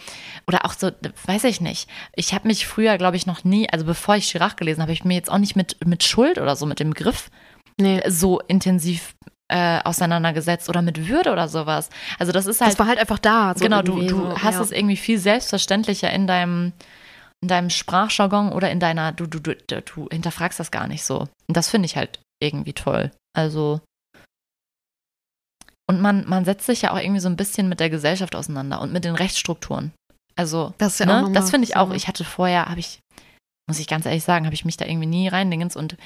[0.47, 0.91] oder auch so,
[1.27, 1.89] weiß ich nicht.
[2.15, 5.05] Ich habe mich früher, glaube ich, noch nie, also bevor ich Chirac gelesen habe, ich
[5.05, 7.31] mir jetzt auch nicht mit, mit Schuld oder so, mit dem Begriff
[7.79, 8.01] Nee.
[8.09, 9.15] so intensiv
[9.49, 11.91] äh, auseinandergesetzt oder mit Würde oder sowas.
[12.19, 13.55] Also das ist halt Das war halt einfach da.
[13.55, 14.61] So genau, du, du hast ja.
[14.63, 16.73] es irgendwie viel selbstverständlicher in deinem,
[17.43, 21.21] in deinem Sprachjargon oder in deiner, du, du, du, du hinterfragst das gar nicht so.
[21.49, 23.11] Und das finde ich halt irgendwie toll.
[23.37, 23.81] Also.
[25.89, 28.81] Und man, man setzt sich ja auch irgendwie so ein bisschen mit der Gesellschaft auseinander
[28.81, 29.93] und mit den Rechtsstrukturen.
[30.35, 31.93] Also, Das ja ne, das finde ich auch.
[31.93, 32.99] Ich hatte vorher, habe ich,
[33.69, 35.97] muss ich ganz ehrlich sagen, habe ich mich da irgendwie nie reindingens und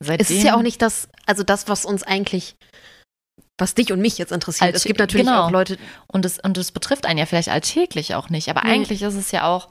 [0.00, 0.24] seitdem.
[0.24, 2.56] Es ist ja auch nicht das, also das, was uns eigentlich,
[3.60, 4.70] was dich und mich jetzt interessiert.
[4.72, 5.44] Alltä- es gibt natürlich genau.
[5.44, 5.76] auch Leute,
[6.08, 8.70] Und es, und es betrifft einen ja vielleicht alltäglich auch nicht, aber Nee.
[8.72, 9.68] eigentlich ist es ja auch,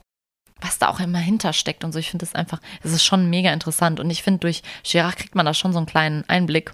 [0.65, 1.99] was da auch immer hintersteckt und so.
[1.99, 5.35] Ich finde es einfach, es ist schon mega interessant und ich finde, durch Chirac kriegt
[5.35, 6.73] man da schon so einen kleinen Einblick.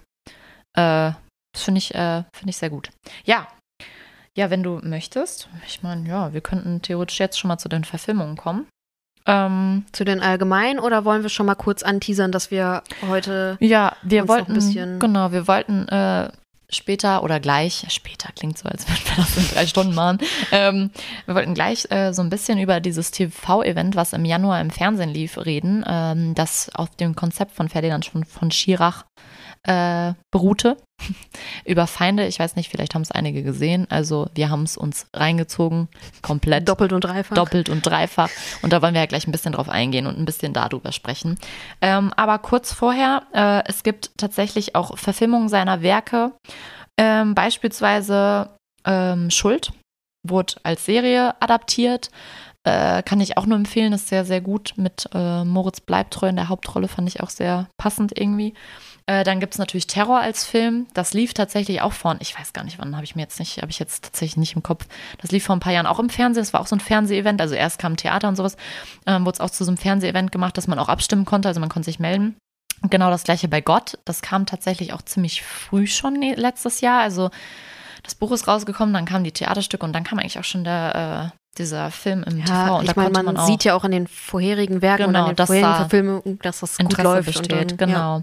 [0.76, 1.12] Äh,
[1.54, 2.90] das finde ich, äh, finde ich sehr gut.
[3.24, 3.48] Ja,
[4.34, 5.50] Ja, wenn du möchtest.
[5.66, 8.66] Ich meine, ja, wir könnten theoretisch jetzt schon mal zu den Verfilmungen kommen.
[9.26, 13.56] Ähm, Zu den allgemeinen oder wollen wir schon mal kurz anteasern, dass wir heute.
[13.60, 16.30] ja, wir wollten, bisschen- genau, wir wollten äh,
[16.72, 20.18] später oder gleich, später klingt so, als würden wir das in drei Stunden machen.
[20.50, 20.90] Ähm,
[21.26, 25.10] wir wollten gleich äh, so ein bisschen über dieses TV-Event, was im Januar im Fernsehen
[25.10, 29.04] lief, reden, ähm, das auf dem Konzept von Ferdinand von, von Schirach
[29.64, 30.76] äh, beruhte.
[31.64, 33.86] über Feinde, ich weiß nicht, vielleicht haben es einige gesehen.
[33.90, 35.88] Also wir haben es uns reingezogen,
[36.22, 37.34] komplett Doppelt und dreifach.
[37.34, 38.30] doppelt und dreifach.
[38.62, 41.38] Und da wollen wir ja gleich ein bisschen drauf eingehen und ein bisschen darüber sprechen.
[41.80, 46.32] Ähm, aber kurz vorher, äh, es gibt tatsächlich auch Verfilmungen seiner Werke.
[46.98, 48.50] Ähm, beispielsweise
[48.84, 49.72] ähm, Schuld
[50.26, 52.10] wurde als Serie adaptiert.
[52.64, 56.36] Äh, kann ich auch nur empfehlen, ist sehr, sehr gut mit äh, Moritz Bleibtreu in
[56.36, 58.54] der Hauptrolle, fand ich auch sehr passend irgendwie.
[59.06, 60.86] Äh, dann gibt es natürlich Terror als Film.
[60.94, 63.58] Das lief tatsächlich auch vor, ich weiß gar nicht wann, habe ich mir jetzt nicht,
[63.60, 64.86] habe ich jetzt tatsächlich nicht im Kopf.
[65.20, 66.42] Das lief vor ein paar Jahren auch im Fernsehen.
[66.42, 67.40] Das war auch so ein Fernsehevent.
[67.40, 68.56] Also erst kam Theater und sowas,
[69.06, 71.48] ähm, wurde es auch zu so einem Fernsehevent gemacht, dass man auch abstimmen konnte.
[71.48, 72.36] Also man konnte sich melden.
[72.90, 73.98] Genau das gleiche bei Gott.
[74.04, 77.00] Das kam tatsächlich auch ziemlich früh schon ne- letztes Jahr.
[77.00, 77.30] Also
[78.02, 81.32] das Buch ist rausgekommen, dann kamen die Theaterstücke und dann kam eigentlich auch schon der,
[81.32, 82.48] äh, dieser Film im TV.
[82.52, 85.24] Ja, Und ich meine, man, man sieht ja auch an den vorherigen Werken Genau, und
[85.24, 87.26] an den dass vorherigen Verfilmungen, dass das gut Interesse läuft.
[87.26, 87.94] besteht, und dann, Ja.
[87.96, 88.22] genau.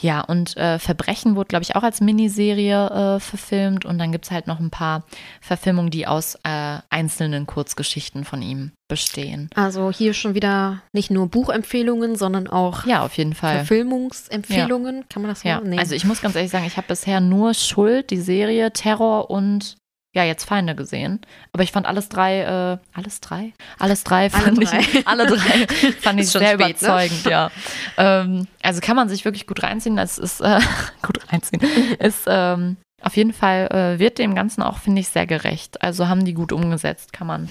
[0.00, 3.84] Ja, und äh, Verbrechen wurde, glaube ich, auch als Miniserie äh, verfilmt.
[3.84, 5.02] Und dann gibt es halt noch ein paar
[5.42, 9.48] Verfilmungen, die aus äh, einzelnen Kurzgeschichten von ihm bestehen.
[9.54, 13.56] Also hier schon wieder nicht nur Buchempfehlungen, sondern auch Ja, auf jeden Fall.
[13.58, 15.04] Verfilmungsempfehlungen.
[15.08, 15.78] Kann man das so Ja, nehmen?
[15.78, 19.76] also ich muss ganz ehrlich sagen, ich habe bisher nur Schuld, die Serie, Terror und
[20.14, 21.20] ja, jetzt Feinde gesehen.
[21.52, 23.52] Aber ich fand alles drei, äh, alles drei?
[23.78, 24.80] Alles drei fand drei.
[24.80, 25.66] ich, alle drei
[26.00, 26.66] fand ich sehr spät, ne?
[26.66, 27.50] überzeugend, ja.
[27.96, 29.96] Ähm, also kann man sich wirklich gut reinziehen.
[29.98, 30.60] Es ist, äh,
[31.02, 31.62] gut reinziehen,
[31.98, 35.82] ist, ähm, auf jeden Fall äh, wird dem Ganzen auch, finde ich, sehr gerecht.
[35.82, 37.48] Also haben die gut umgesetzt, kann man.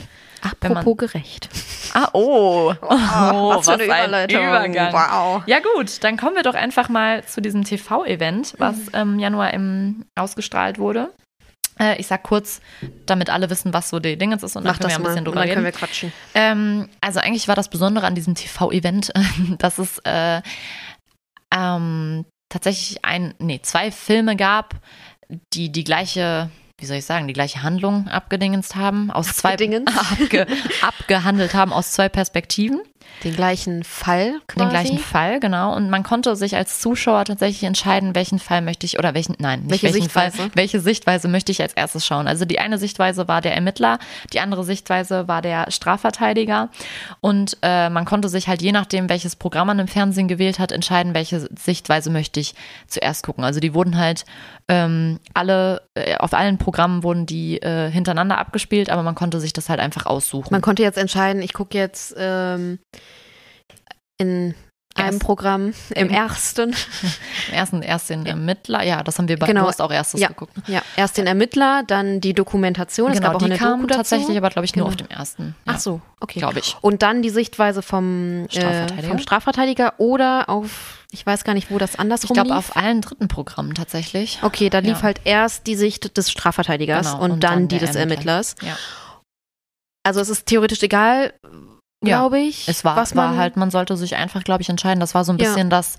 [0.62, 1.50] wenn man- Apropos gerecht.
[1.94, 2.74] Ah, oh.
[2.82, 4.48] oh was für eine Überleitung.
[4.48, 4.94] Übergang.
[4.94, 5.44] Wow.
[5.48, 10.06] Ja gut, dann kommen wir doch einfach mal zu diesem TV-Event, was im Januar im,
[10.16, 11.12] ausgestrahlt wurde.
[11.82, 12.62] Äh, ich sag kurz,
[13.08, 15.10] damit alle wissen, was so die Dingens ist und dann Mach können wir ein mal
[15.10, 15.74] bisschen drüber dann können reden.
[15.74, 16.14] wir quatschen.
[16.36, 19.12] Ähm, also eigentlich war das Besondere an diesem TV-Event,
[19.58, 20.42] dass es äh,
[21.54, 24.76] ähm, tatsächlich ein, nee, zwei Filme gab,
[25.54, 29.54] die die gleiche, wie soll ich sagen, die gleiche Handlung abgedingenst haben, aus zwei
[30.12, 30.46] abge,
[30.82, 32.82] abgehandelt haben aus zwei Perspektiven.
[33.24, 34.66] Den gleichen Fall quasi.
[34.66, 35.76] Den gleichen Fall, genau.
[35.76, 39.62] Und man konnte sich als Zuschauer tatsächlich entscheiden, welchen Fall möchte ich oder welchen, nein,
[39.62, 40.52] nicht Welche welchen Fall, Sichtweise?
[40.56, 42.28] welche Sichtweise möchte ich als erstes schauen.
[42.28, 44.00] Also die eine Sichtweise war der Ermittler,
[44.34, 46.70] die andere Sichtweise war der Strafverteidiger.
[47.20, 50.72] Und äh, man konnte sich halt je nachdem, welches Programm man im Fernsehen gewählt hat,
[50.72, 52.56] entscheiden, welche Sichtweise möchte ich
[52.88, 53.44] zuerst gucken.
[53.44, 54.26] Also die wurden halt
[54.68, 59.54] ähm, alle, äh, auf allen Programmen wurden die äh, hintereinander abgespielt, aber man konnte sich
[59.54, 60.48] das halt einfach aussuchen.
[60.52, 62.80] Man konnte jetzt entscheiden, ich gucke jetzt ähm,
[64.18, 64.56] in
[64.94, 66.72] einem Erst- Programm, im Im- ersten,
[67.48, 69.62] Im ersten erst den Ermittler, ja, das haben wir bei Genau.
[69.62, 70.28] du hast auch erstes Ja.
[70.28, 70.52] geguckt.
[70.68, 73.10] ja, erst den Ermittler, dann die Dokumentation.
[73.10, 73.98] es Genau, gab auch die eine kam Doku dazu.
[74.00, 74.94] tatsächlich aber, glaube ich, nur Genau.
[75.02, 75.56] auf dem ersten.
[75.66, 76.40] Ja, Ach so, okay.
[76.40, 76.76] glaube ich.
[76.82, 79.08] Und dann die Sichtweise vom Strafverteidiger, Strafverteidiger.
[79.08, 82.58] äh, vom Strafverteidiger oder auf, ich weiß gar nicht, wo das Ich andersrum glaube, lief.
[82.58, 84.40] auf allen dritten Programmen tatsächlich.
[84.44, 85.04] Okay, da lief Ja.
[85.04, 88.34] halt erst die Sicht des Strafverteidigers Genau, und, und dann, dann die des Ermittler.
[88.34, 88.56] Ermittlers.
[88.62, 88.78] Ja.
[90.04, 91.34] Also es ist theoretisch egal,
[92.04, 92.68] Ja, glaube ich.
[92.68, 95.00] Es war, was war halt, man sollte sich einfach, glaube ich, entscheiden.
[95.00, 95.46] Das war so ein Ja.
[95.50, 95.98] bisschen das,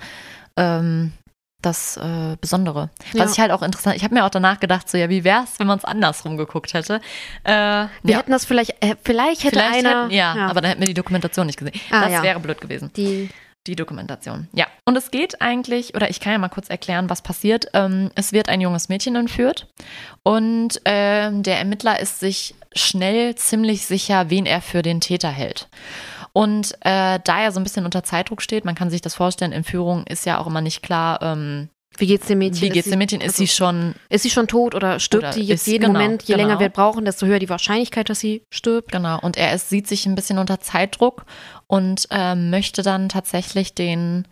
[0.56, 1.12] ähm,
[1.60, 2.90] das äh, Besondere.
[3.12, 3.26] Was Ja.
[3.32, 5.60] ich halt auch interessant, ich habe mir auch danach gedacht, so ja, wie wäre es,
[5.60, 7.00] wenn man es andersrum geguckt hätte?
[7.44, 10.02] Äh, Wir ja, hätten das vielleicht, äh, vielleicht hätte vielleicht einer.
[10.04, 11.80] hätten, ja, aber dann hätten wir die Dokumentation nicht gesehen.
[11.90, 12.22] Ah, das ja.
[12.24, 12.90] wäre blöd gewesen.
[12.96, 13.30] die,
[13.66, 14.48] Die Dokumentation.
[14.52, 14.66] Ja.
[14.84, 17.66] Und es geht eigentlich, oder ich kann ja mal kurz erklären, was passiert.
[17.74, 19.68] Ähm, es wird ein junges Mädchen entführt
[20.24, 25.68] und ähm, der Ermittler ist sich schnell ziemlich sicher, wen er für den Täter hält.
[26.32, 29.52] Und äh, da er so ein bisschen unter Zeitdruck steht, man kann sich das vorstellen,
[29.52, 32.62] Entführung ist ja auch immer nicht klar, ähm, wie geht's dem Mädchen?
[32.62, 33.20] wie geht's Ist dem Mädchen?
[33.20, 35.86] Ist also, sie schon, ist sie schon tot oder stirbt Oder sie jetzt ist- jeden
[35.86, 36.22] genau, Moment?
[36.24, 36.48] Je genau.
[36.48, 38.92] länger wir brauchen, desto höher die Wahrscheinlichkeit, dass sie stirbt.
[38.92, 41.24] genau, und er ist, sieht sich ein bisschen unter Zeitdruck
[41.66, 44.26] und ähm, möchte dann tatsächlich den,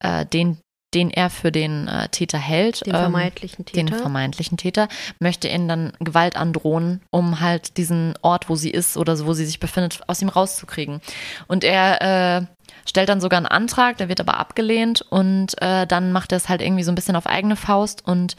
[0.00, 0.58] äh, den,
[0.94, 3.98] den er für den äh, Täter hält, Den ähm, vermeintlichen den Täter.
[4.00, 4.88] vermeintlichen Täter,
[5.20, 9.44] möchte ihnen dann Gewalt androhen, um halt diesen Ort, wo sie ist oder wo sie
[9.44, 11.00] sich befindet, aus ihm rauszukriegen.
[11.48, 12.46] Und er äh,
[12.86, 16.48] stellt dann sogar einen Antrag, der wird aber abgelehnt und äh, dann macht er es
[16.48, 18.36] halt irgendwie so ein bisschen auf eigene Faust und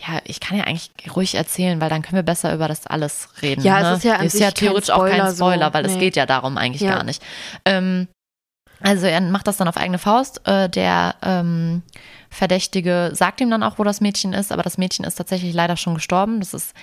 [0.00, 3.28] ja, ich kann ja eigentlich ruhig erzählen, weil dann können wir besser über das alles
[3.40, 3.62] reden.
[3.62, 3.94] Ja, es ne?
[3.94, 6.00] ist ja an sich kein theoretisch auch kein Spoiler so, weil es nee.
[6.00, 6.96] geht ja darum eigentlich Ja.
[6.96, 7.22] gar nicht.
[7.64, 8.08] Ähm,
[8.80, 10.46] also er macht das dann auf eigene Faust.
[10.46, 11.82] Äh, der ähm,
[12.30, 15.76] Verdächtige sagt ihm dann auch, wo das Mädchen ist, aber das Mädchen ist tatsächlich leider
[15.76, 16.40] schon gestorben.
[16.40, 16.74] Das ist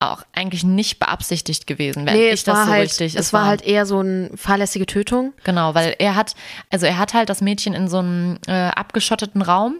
[0.00, 3.16] auch eigentlich nicht beabsichtigt gewesen, wenn Nee, ich es das war so halt, richtig.
[3.16, 5.32] es war halt eher so eine fahrlässige Tötung.
[5.44, 6.34] Genau, weil er hat,
[6.70, 9.78] also er hat halt das Mädchen in so einem äh, abgeschotteten Raum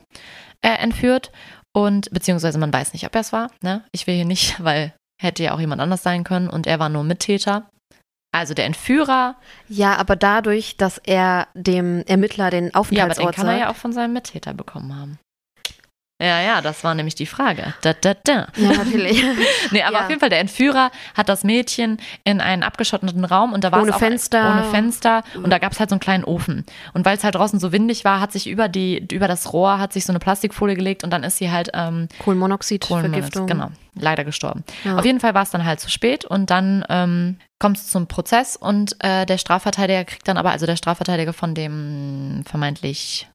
[0.62, 1.30] äh, entführt
[1.72, 3.50] und beziehungsweise man weiß nicht, ob er es war.
[3.62, 3.84] Ne?
[3.92, 6.88] Ich will hier nicht, weil hätte ja auch jemand anders sein können und er war
[6.88, 7.68] nur Mittäter.
[8.30, 9.36] Also der Entführer,
[9.68, 13.70] Ja, aber dadurch, dass er dem Ermittler den ja, aber den Aufenthaltsort kann er ja
[13.70, 15.18] auch von seinem Mittäter bekommen haben.
[16.20, 17.74] Ja, ja, das war nämlich die Frage.
[17.82, 18.48] Da, da, da.
[18.56, 19.22] Ja, natürlich.
[19.70, 20.02] Nee, aber Ja.
[20.04, 23.80] auf jeden Fall, der Entführer hat das Mädchen in einen abgeschotteten Raum und da war
[23.82, 24.50] Ohne es auch Fenster.
[24.50, 26.64] ohne Fenster und da gab es halt so einen kleinen Ofen.
[26.92, 29.78] Und weil es halt draußen so windig war, hat sich über die, über das Rohr
[29.78, 33.46] hat sich so eine Plastikfolie gelegt und dann ist sie halt ähm, Kohlenmonoxidvergiftung.
[33.46, 34.64] Genau, leider gestorben.
[34.84, 34.96] Ja.
[34.98, 38.06] Auf jeden Fall war es dann halt zu spät und dann ähm, kommt es zum
[38.08, 43.28] Prozess und äh, der Strafverteidiger kriegt dann aber, also der Strafverteidiger von dem vermeintlich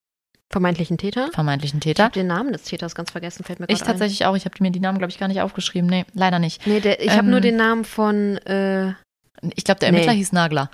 [0.54, 1.30] Vermeintlichen Täter.
[1.34, 2.04] vermeintlichen Ich Täter.
[2.06, 3.94] habe den Namen des Täters ganz vergessen, fällt mir Ich gerade ein.
[3.94, 5.89] tatsächlich auch, ich habe mir die Namen, glaube ich, gar nicht aufgeschrieben.
[5.89, 6.66] Nee, leider nicht.
[6.66, 8.38] Nee, der, ich habe Ähm, nur den Namen von.
[8.38, 8.94] Äh,
[9.56, 9.98] Ich glaube, der Nee.
[9.98, 10.70] Ermittler hieß Nagler.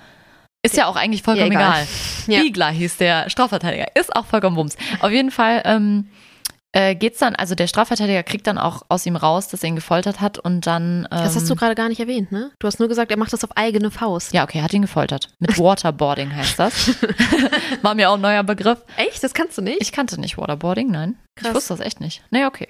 [0.62, 1.72] Ist ja auch eigentlich vollkommen Ja, egal.
[1.82, 1.86] egal.
[2.36, 2.40] Ja.
[2.42, 3.86] Biegler hieß der Strafverteidiger.
[3.96, 4.76] Ist auch vollkommen Wumms.
[5.00, 6.08] Auf jeden Fall ähm,
[6.72, 9.74] äh, geht's dann, also der Strafverteidiger kriegt dann auch aus ihm raus, dass er ihn
[9.74, 11.00] gefoltert hat und dann.
[11.10, 12.52] Ähm, das hast du gerade gar nicht erwähnt, ne?
[12.60, 14.32] Du hast nur gesagt, er macht das auf eigene Faust.
[14.32, 15.30] Ja, okay, er hat ihn gefoltert.
[15.40, 16.90] Mit Waterboarding heißt das.
[17.82, 18.78] War mir auch ein neuer Begriff.
[18.96, 19.22] Echt?
[19.24, 19.78] Das kannst du nicht?
[19.82, 21.16] Ich kannte nicht Waterboarding, nein.
[21.36, 21.54] Ich Krass.
[21.54, 22.22] wusste das echt nicht.
[22.30, 22.68] Nee, okay.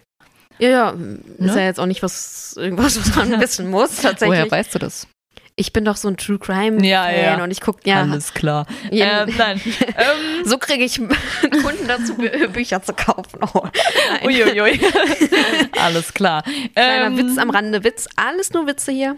[0.59, 0.91] ja, ja.
[0.91, 1.55] Ist Ne?
[1.57, 4.39] ja jetzt auch nicht was, irgendwas, was man wissen muss, tatsächlich.
[4.39, 5.07] Woher weißt du das?
[5.61, 7.45] Ich bin doch so ein True Crime Ja, Fan ja.
[7.45, 8.01] und ich gucke ja.
[8.01, 8.65] Alles klar.
[8.91, 9.25] Ja.
[9.25, 9.61] Ähm, nein.
[9.99, 13.41] ähm, So kriege ich Kunden dazu, Bü- Bücher zu kaufen.
[13.53, 13.65] Oh,
[14.25, 14.81] uiuiui.
[15.79, 16.43] Alles klar.
[16.75, 19.17] Kleiner Ähm, Witz am Rande, Witz, alles nur Witze hier.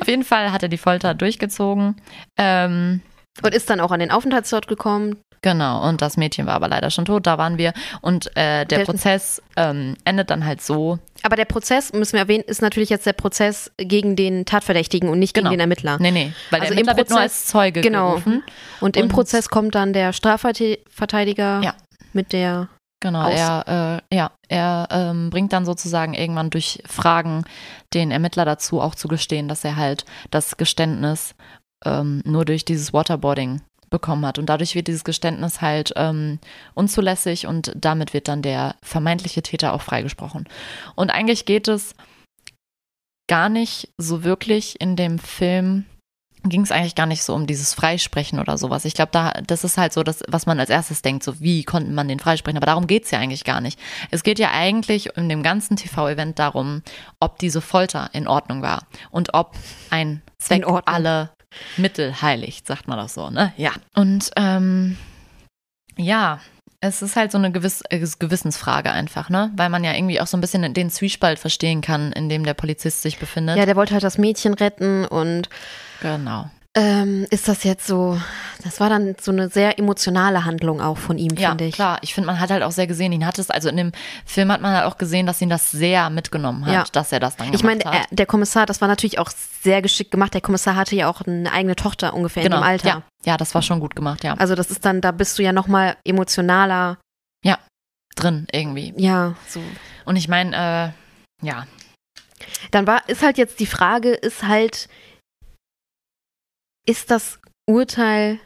[0.00, 1.96] Auf jeden Fall hat er die Folter durchgezogen.
[2.38, 3.02] Ähm,
[3.42, 5.20] Und ist dann auch an den Aufenthaltsort gekommen.
[5.42, 7.72] Genau, und das Mädchen war aber leider schon tot, da waren wir.
[8.00, 10.98] Und äh, der Der- Prozess ähm, endet dann halt so.
[11.22, 15.18] Aber der Prozess, müssen wir erwähnen, ist natürlich jetzt der Prozess gegen den Tatverdächtigen und
[15.18, 15.50] nicht gegen Genau.
[15.54, 15.98] den Ermittler.
[16.00, 18.10] Nee, nee, weil Also der im Ermittler wird nur Prozess- als Zeuge genau.
[18.10, 18.42] gerufen.
[18.80, 21.74] Und im Und- Prozess kommt dann der Strafverteidiger Ja.
[22.12, 22.68] mit der.
[23.00, 23.34] Genau, Aus.
[23.34, 27.44] er, äh, ja, er ähm, bringt dann sozusagen irgendwann durch Fragen
[27.92, 31.34] den Ermittler dazu, auch zu gestehen, dass er halt das Geständnis
[31.84, 34.38] ähm, nur durch dieses Waterboarding bekommen hat.
[34.38, 36.38] Und dadurch wird dieses Geständnis halt ähm,
[36.74, 40.48] unzulässig und damit wird dann der vermeintliche Täter auch freigesprochen.
[40.94, 41.94] Und eigentlich geht es
[43.28, 45.84] gar nicht so wirklich in dem Film
[46.48, 48.84] ging es eigentlich gar nicht so um dieses Freisprechen oder sowas.
[48.84, 51.64] Ich glaube, da, das ist halt so das, was man als erstes denkt, so wie
[51.64, 52.56] konnte man den freisprechen.
[52.56, 53.78] Aber darum geht's ja eigentlich gar nicht.
[54.10, 56.82] Es geht ja eigentlich in dem ganzen TV-Event darum,
[57.20, 59.54] ob diese Folter in Ordnung war und ob
[59.90, 61.30] ein Zweck alle
[61.76, 63.52] Mittel heiligt, sagt man das so, ne?
[63.56, 63.72] Ja.
[63.94, 64.96] Und ähm,
[65.96, 66.40] ja,
[66.80, 69.50] es ist halt so eine Gewiss äh, Gewissensfrage einfach, ne?
[69.56, 72.54] Weil man ja irgendwie auch so ein bisschen den Zwiespalt verstehen kann, in dem der
[72.54, 73.56] Polizist sich befindet.
[73.56, 75.48] Ja, der wollte halt das Mädchen retten und
[76.00, 76.50] genau.
[76.76, 78.20] Ähm, ist das jetzt so.
[78.62, 81.74] Das war dann so eine sehr emotionale Handlung auch von ihm, Ja, finde ich.
[81.74, 81.98] klar.
[82.02, 83.92] Ich finde, man hat halt auch sehr gesehen, ihn hat es, also in dem
[84.24, 86.84] Film hat man halt auch gesehen, dass ihn das sehr mitgenommen hat, Ja.
[86.92, 87.94] dass er das dann gemacht Ich meine, hat.
[88.10, 89.30] er- der Kommissar, das war natürlich auch
[89.62, 90.34] sehr geschickt gemacht.
[90.34, 92.56] Der Kommissar hatte ja auch eine eigene Tochter ungefähr genau.
[92.56, 92.88] in dem Alter.
[92.88, 94.34] Ja, ja, das war schon gut gemacht, ja.
[94.34, 96.98] Also das ist dann, da bist du ja noch mal emotionaler.
[98.18, 98.94] Drin irgendwie.
[98.96, 99.60] Ja, so.
[100.06, 100.94] Und ich meine,
[101.42, 101.66] äh, ja,
[102.70, 104.88] Dann war, ist halt jetzt die Frage, ist halt,
[106.86, 108.38] ist das Urteil,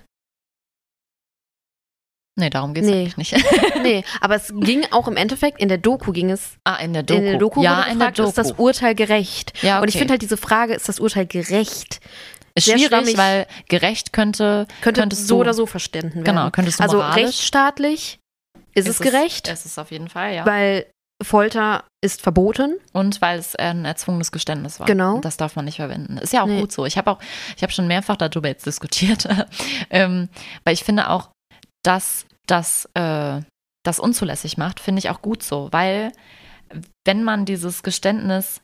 [2.36, 3.00] nee, darum geht's Nee.
[3.12, 3.34] eigentlich nicht.
[3.82, 7.02] nee, aber es ging auch im Endeffekt, in der Doku ging es, ah, in der
[7.02, 7.18] Doku.
[7.20, 8.28] in der Doku ja, wurde in der gefragt, Doku.
[8.30, 9.52] ist das Urteil gerecht?
[9.62, 9.82] ja, okay.
[9.82, 12.00] Und ich finde halt diese Frage, ist das Urteil gerecht?
[12.56, 13.16] ist schwierig, schwammig.
[13.16, 16.24] weil gerecht könnte, Könnte könntest so du, oder so verstanden werden.
[16.24, 18.18] Genau, könntest du Also rechtsstaatlich
[18.74, 20.44] ist es gerecht, Es ist auf jeden Fall, ja.
[20.46, 20.86] weil
[21.22, 22.76] Folter ist verboten.
[22.92, 24.86] Und weil es ein erzwungenes Geständnis war.
[24.86, 25.18] Genau.
[25.20, 26.16] Das darf man nicht verwenden.
[26.18, 26.60] Ist ja auch Nee.
[26.60, 26.86] gut so.
[26.86, 27.18] Ich habe auch,
[27.56, 29.28] ich habe schon mehrfach darüber jetzt diskutiert,
[29.90, 30.28] ähm,
[30.64, 31.30] weil ich finde auch,
[31.82, 33.40] dass das äh,
[33.84, 36.12] das unzulässig macht, finde ich auch gut so, weil
[37.06, 38.60] wenn man dieses Geständnis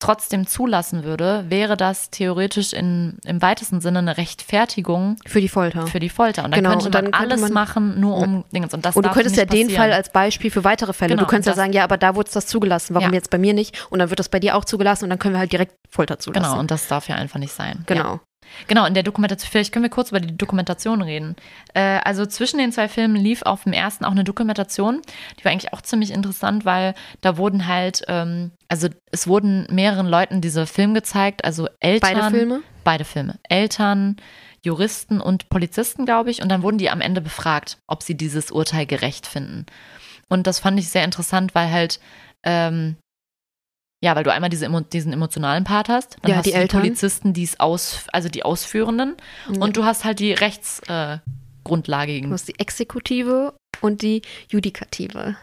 [0.00, 5.86] trotzdem zulassen würde, wäre das theoretisch in, im weitesten Sinne eine Rechtfertigung Für die Folter.
[5.86, 6.44] für die Folter.
[6.44, 8.74] Und dann Genau, könnte und dann man könnte alles man- machen, nur um Dingens.
[8.74, 9.82] Und das und du könntest ja nicht den passieren.
[9.82, 11.10] Fall als Beispiel für weitere Fälle.
[11.14, 12.94] Genau, du könntest ja sagen, ja, aber da wurde das zugelassen.
[12.94, 13.14] Warum Ja.
[13.14, 13.86] jetzt bei mir nicht?
[13.90, 16.18] Und dann wird das bei dir auch zugelassen und dann können wir halt direkt Folter
[16.18, 16.44] zulassen.
[16.50, 17.84] Genau, und das darf ja einfach nicht sein.
[17.90, 18.20] Ja.
[18.66, 18.86] Genau.
[18.86, 21.36] In der Dokumentation, vielleicht können wir kurz über die Dokumentation reden.
[21.74, 25.02] Äh, also zwischen den zwei Filmen lief auf dem ersten auch eine Dokumentation.
[25.38, 30.06] Die war eigentlich auch ziemlich interessant, weil da wurden halt, ähm, also es wurden mehreren
[30.06, 32.14] Leuten diese Film gezeigt, also Eltern.
[32.14, 32.62] Beide Filme?
[32.84, 33.38] Beide Filme.
[33.48, 34.16] Eltern,
[34.62, 36.42] Juristen und Polizisten, glaube ich.
[36.42, 39.66] Und dann wurden die am Ende befragt, ob sie dieses Urteil gerecht finden.
[40.28, 42.00] Und das fand ich sehr interessant, weil halt
[42.44, 42.96] ähm,
[44.02, 46.62] Ja, weil du einmal diese, diesen emotionalen Part hast, dann Ja, hast die du die
[46.62, 46.80] Eltern.
[46.82, 49.16] Polizisten, die es aus, also die Ausführenden,
[49.58, 52.12] und du hast halt die Rechtsgrundlage.
[52.12, 52.20] Äh.
[52.22, 55.36] Du hast die Exekutive und die Judikative.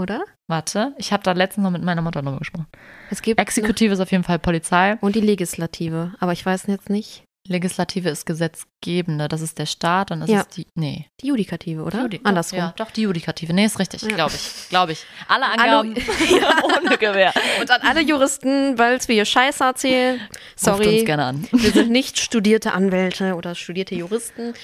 [0.00, 0.22] Oder?
[0.48, 2.66] Warte, ich habe da letztens noch mit meiner Mutter drüber gesprochen.
[3.10, 4.96] Es gibt Exekutive ist auf jeden Fall Polizei.
[5.00, 6.14] und die Legislative.
[6.20, 7.24] Aber ich weiß jetzt nicht.
[7.48, 10.40] Legislative ist Gesetzgebende, das ist der Staat und das Ja.
[10.42, 10.66] ist die.
[10.74, 11.06] Nee.
[11.20, 12.02] Die Judikative, oder?
[12.04, 12.58] Judi- Andersrum.
[12.58, 13.52] Ja, doch, die Judikative.
[13.54, 14.08] Nee, ist richtig, Ja.
[14.08, 14.68] glaube ich.
[14.68, 15.04] Glaube ich.
[15.28, 15.46] Alle.
[15.46, 15.94] Angaben
[16.64, 17.32] ohne Gewehr.
[17.60, 20.20] Und an alle Juristen, weil wir hier Scheiße erzählen.
[20.20, 21.48] Ruft uns Sorry, gerne an.
[21.50, 24.54] wir sind nicht studierte Anwälte oder studierte Juristen.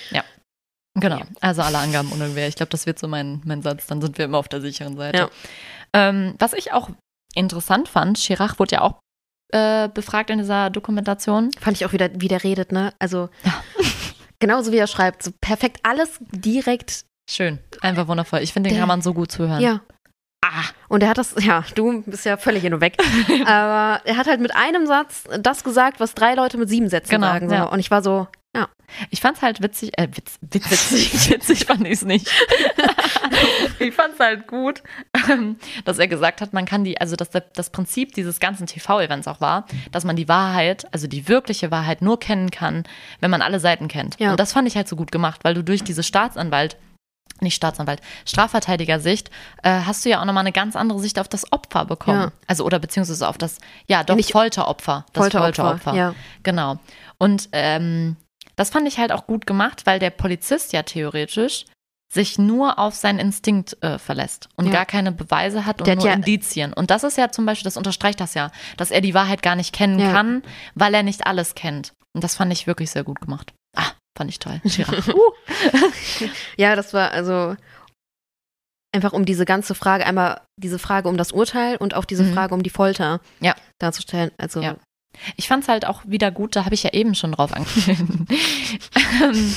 [0.96, 1.20] Genau.
[1.40, 2.46] Also alle Angaben ohne Gewehr.
[2.46, 3.86] Ich glaube, das wird so mein, mein Satz.
[3.88, 5.18] Dann sind wir immer auf der sicheren Seite.
[5.18, 5.28] Ja.
[5.92, 6.90] Ähm, was ich auch
[7.34, 9.00] interessant fand, Chirac wurde ja auch
[9.54, 11.50] äh, befragt in dieser Dokumentation.
[11.60, 12.92] Fand ich auch wieder, wie der redet, ne?
[12.98, 13.52] Also, Ja.
[14.40, 15.22] genauso wie er schreibt.
[15.22, 17.04] So perfekt alles direkt.
[17.30, 17.58] Schön.
[17.80, 18.40] Einfach wundervoll.
[18.40, 19.60] Ich finde, den Der- kann man so gut zuhören.
[19.62, 19.80] Ja.
[20.46, 22.96] Ah, Und er hat das, ja, du bist ja völlig hin und weg.
[23.46, 27.12] Aber er hat halt mit einem Satz das gesagt, was drei Leute mit sieben Sätzen
[27.12, 27.48] Genau, sagen.
[27.48, 27.54] So.
[27.54, 27.62] ja.
[27.64, 28.68] Und ich war so, ja.
[29.10, 32.30] Ich fand's halt witzig, äh, witz, witz, witzig, witzig fand ich's nicht.
[33.78, 34.82] ich fand's halt gut,
[35.30, 39.26] ähm, dass er gesagt hat, man kann die, also dass das Prinzip dieses ganzen TV-Events
[39.28, 42.84] auch war, dass man die Wahrheit, also die wirkliche Wahrheit nur kennen kann,
[43.20, 44.20] wenn man alle Seiten kennt.
[44.20, 44.32] Ja.
[44.32, 46.76] Und das fand ich halt so gut gemacht, weil du durch diese Staatsanwalt
[47.40, 49.30] nicht Staatsanwalt, Strafverteidiger-Sicht,
[49.62, 52.20] äh, hast du ja auch nochmal eine ganz andere Sicht auf das Opfer bekommen.
[52.20, 52.32] Ja.
[52.46, 55.04] Also, oder beziehungsweise auf das, ja, doch, Nicht- Folteropfer.
[55.12, 55.94] Das Folteropfer, Folteropfer.
[55.94, 56.14] ja.
[56.42, 56.78] Genau.
[57.18, 58.16] Und ähm,
[58.56, 61.64] das fand ich halt auch gut gemacht, weil der Polizist ja theoretisch
[62.12, 64.72] sich nur auf seinen Instinkt äh, verlässt und Ja.
[64.72, 66.72] gar keine Beweise hat und Der hat nur ja- Indizien.
[66.72, 69.56] Und das ist ja zum Beispiel, das unterstreicht das ja, dass er die Wahrheit gar
[69.56, 70.12] nicht kennen Ja.
[70.12, 70.42] kann,
[70.76, 71.92] weil er nicht alles kennt.
[72.12, 73.52] Und das fand ich wirklich sehr gut gemacht.
[74.16, 74.60] Fand ich toll.
[76.56, 77.56] Ja, das war also
[78.92, 82.32] einfach um diese ganze Frage, einmal diese Frage um das Urteil und auch diese Mhm.
[82.34, 83.54] Frage um die Folter Ja.
[83.80, 84.30] darzustellen.
[84.38, 84.76] Also Ja.
[85.36, 88.26] Ich fand es halt auch wieder gut, da habe ich ja eben schon drauf angefangen.
[89.22, 89.54] Ähm,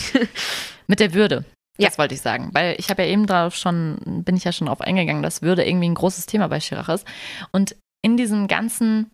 [0.87, 1.45] Mit der Würde.
[1.79, 1.97] Das Ja.
[1.97, 2.49] wollte ich sagen.
[2.53, 5.67] Weil ich habe ja eben drauf schon, bin ich ja schon drauf eingegangen, dass Würde
[5.67, 7.07] irgendwie ein großes Thema bei Chirac ist.
[7.51, 9.09] Und in diesem ganzen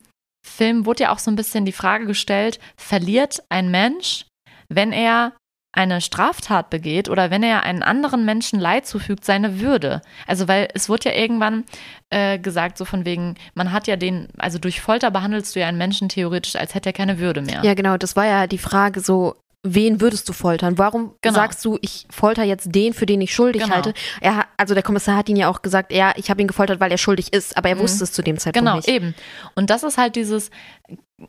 [0.45, 4.25] Film wurde ja auch so ein bisschen die Frage gestellt, verliert ein Mensch,
[4.69, 5.33] wenn er
[5.73, 10.01] eine Straftat begeht oder wenn er einen anderen Menschen Leid zufügt, seine Würde.
[10.27, 11.63] Also weil es wurde ja irgendwann
[12.11, 15.67] äh, gesagt, so von wegen, man hat ja den, also durch Folter behandelst du ja
[15.67, 17.61] einen Menschen theoretisch, als hätte er keine Würde mehr.
[17.63, 20.77] Ja, genau, das war ja die Frage so, wen würdest du foltern?
[20.77, 21.35] Warum Genau.
[21.35, 23.75] sagst du, ich folter jetzt den, für den ich schuldig Genau.
[23.75, 23.93] halte?
[24.19, 26.91] Er, also der Kommissar hat ihn ja auch gesagt, ja, ich habe ihn gefoltert, weil
[26.91, 27.79] er schuldig ist, aber er Mhm.
[27.79, 28.89] wusste es zu dem Zeitpunkt Genau, nicht.
[28.89, 29.15] eben.
[29.55, 30.51] Und das ist halt dieses,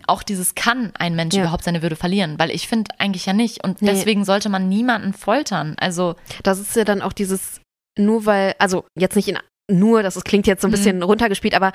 [0.09, 1.42] auch dieses kann ein Mensch Ja.
[1.42, 3.62] überhaupt seine Würde verlieren, weil ich finde eigentlich ja nicht.
[3.62, 3.90] Und Nee.
[3.92, 5.77] deswegen sollte man niemanden foltern.
[5.79, 7.61] Also, Das ist ja dann auch dieses,
[7.97, 9.38] nur weil, also jetzt nicht in,
[9.70, 10.75] nur, das klingt jetzt so ein Mhm.
[10.75, 11.70] bisschen runtergespielt, aber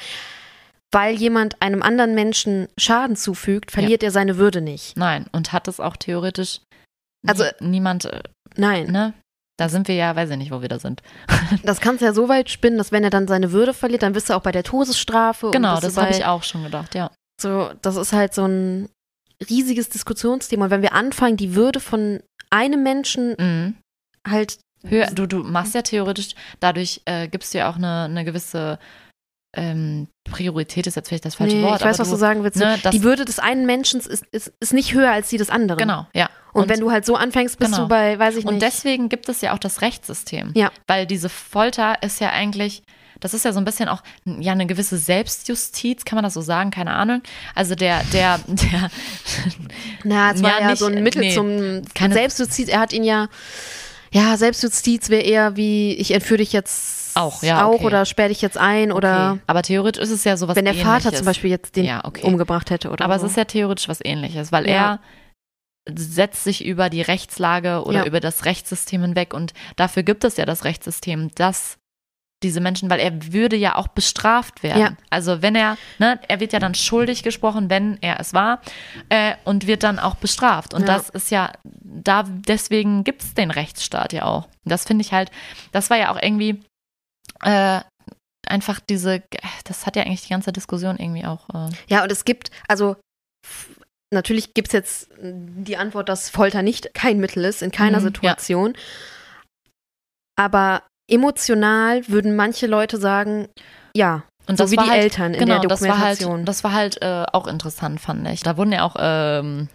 [0.91, 4.97] weil jemand einem anderen Menschen Schaden zufügt, verliert er seine Würde nicht.
[4.97, 5.25] nein.
[5.32, 6.62] Und hat es auch theoretisch
[7.28, 8.23] Also- nie, niemand, äh,
[8.56, 8.88] Nein.
[8.91, 9.13] ne?
[9.58, 11.02] Da sind wir ja, weiß ich nicht, wo wir da sind.
[11.63, 14.13] Das kannst du ja so weit spinnen, dass wenn er dann seine Würde verliert, dann
[14.13, 15.52] bist du auch bei der Todesstrafe.
[15.52, 17.12] Genau, das habe ich auch schon gedacht, ja.
[17.41, 18.88] So, das ist halt so ein
[19.49, 20.65] riesiges Diskussionsthema.
[20.65, 23.75] Und wenn wir anfangen, die Würde von einem Menschen Mhm.
[24.28, 28.23] halt, Höher, du, du machst ja theoretisch, dadurch äh, gibst du ja auch eine, eine
[28.23, 28.80] gewisse
[29.53, 31.79] ähm, Priorität, ist jetzt vielleicht das falsche nee, Wort.
[31.81, 32.57] ich weiß, was du sagen willst.
[32.57, 35.79] ne, die Würde des einen Menschen ist, ist, ist nicht höher als die des anderen.
[35.79, 36.29] Genau, ja.
[36.53, 37.83] Und, wenn du halt so anfängst, bist Genau.
[37.83, 38.63] du bei, weiß ich Und nicht.
[38.65, 40.51] deswegen gibt es ja auch das Rechtssystem.
[40.55, 40.71] Ja.
[40.88, 42.83] Weil diese Folter ist ja eigentlich,
[43.19, 46.41] das ist ja so ein bisschen auch ja eine gewisse Selbstjustiz, kann man das so
[46.41, 46.69] sagen?
[46.71, 47.21] Keine Ahnung.
[47.55, 48.89] Also der, der, der,
[50.03, 52.67] Na, es war Ja, ja, nicht- so ein Mittel nee, zum keine- Selbstjustiz.
[52.67, 53.27] Er hat ihn ja,
[54.12, 57.86] ja, Selbstjustiz wäre eher wie, ich entführe dich jetzt Auch, ja, auch okay.
[57.86, 59.41] oder sperre dich jetzt ein oder okay.
[59.48, 61.17] aber theoretisch ist es ja sowas wenn der Vater ähnliches.
[61.19, 62.26] zum Beispiel jetzt den Ja, okay.
[62.26, 63.26] umgebracht hätte oder Aber so.
[63.26, 64.74] es ist ja theoretisch was ähnliches, weil Ja.
[64.74, 65.00] er
[65.98, 68.06] setzt sich über die Rechtslage oder Ja.
[68.06, 71.78] über das Rechtssystem hinweg und dafür gibt es ja das Rechtssystem, dass
[72.41, 74.80] diese Menschen, weil er würde ja auch bestraft werden.
[74.80, 74.91] Ja.
[75.10, 78.62] Also wenn er, ne, er wird ja dann schuldig gesprochen, wenn er es war,
[79.10, 80.74] äh, und wird dann auch bestraft.
[80.74, 80.88] Und Ja.
[80.88, 84.45] das ist ja, da deswegen gibt es den Rechtsstaat ja auch.
[84.45, 85.32] Und das finde ich halt,
[85.74, 86.62] das war ja auch irgendwie
[87.43, 87.82] äh,
[88.47, 89.21] einfach diese,
[89.65, 91.47] das hat ja eigentlich die ganze Diskussion irgendwie auch.
[91.54, 92.95] Äh, Ja, und es gibt, also
[94.13, 98.06] natürlich gibt es jetzt die Antwort, dass Folter nicht kein Mittel ist, in keiner Mhm,
[98.06, 98.10] ja.
[98.10, 98.73] Situation.
[100.36, 103.50] Aber emotional würden manche Leute sagen,
[103.96, 106.46] ja, Und so wie die halt, Eltern in genau, der das war halt, Dokumentation.
[106.46, 108.42] das war halt äh, auch interessant, fand ich.
[108.42, 109.69] Da wurden ja auch ähm,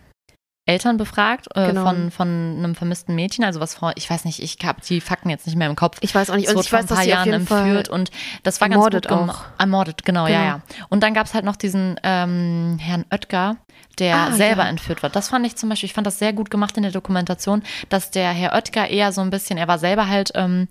[0.66, 1.84] Eltern befragt äh, Genau.
[1.84, 5.28] von, von einem vermissten Mädchen, also was vor, ich weiß nicht, ich habe die Fakten
[5.28, 5.98] jetzt nicht mehr im Kopf.
[6.00, 6.48] Ich weiß auch nicht.
[6.48, 8.10] Es Und ich vor weiß, ein dass paar sie auf Jahren jeden Fall entführt und
[8.44, 9.42] das war ermordet ganz gut auch.
[9.58, 10.44] Ermordet, genau, ja, Genau.
[10.56, 10.62] ja.
[10.88, 13.56] Und dann gab es halt noch diesen ähm, Herrn Oetker,
[13.98, 14.68] der Ah, selber ja.
[14.70, 15.14] entführt wird.
[15.14, 18.10] Das fand ich zum Beispiel, ich fand das sehr gut gemacht in der Dokumentation, dass
[18.10, 20.66] der Herr Oetker eher so ein bisschen, er war selber halt ähm,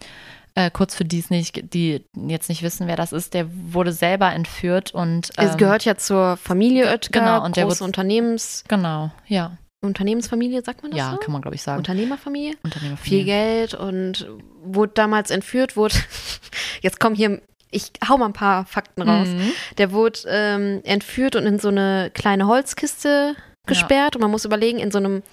[0.55, 3.91] äh, kurz für die es nicht, die jetzt nicht wissen, wer das ist, der wurde
[3.91, 7.87] selber entführt und Es ähm, gehört ja zur Familie Oetker, genau, und der große wird-
[7.89, 9.51] Unternehmens, Genau, ja.
[9.87, 11.17] Unternehmensfamilie, sagt man das Ja, so?
[11.17, 11.77] kann man, glaube ich, sagen.
[11.79, 12.51] Unternehmerfamilie?
[12.51, 13.25] Viel Unternehmerfamilie.
[13.25, 14.27] Geld und
[14.63, 15.95] wurde damals entführt, wurde,
[16.81, 19.27] jetzt kommen hier, ich hau mal ein paar Fakten raus.
[19.27, 19.51] Mhm.
[19.77, 23.35] Der wurde ähm, entführt und in so eine kleine Holzkiste
[23.67, 25.23] gesperrt und man muss überlegen, in so einem,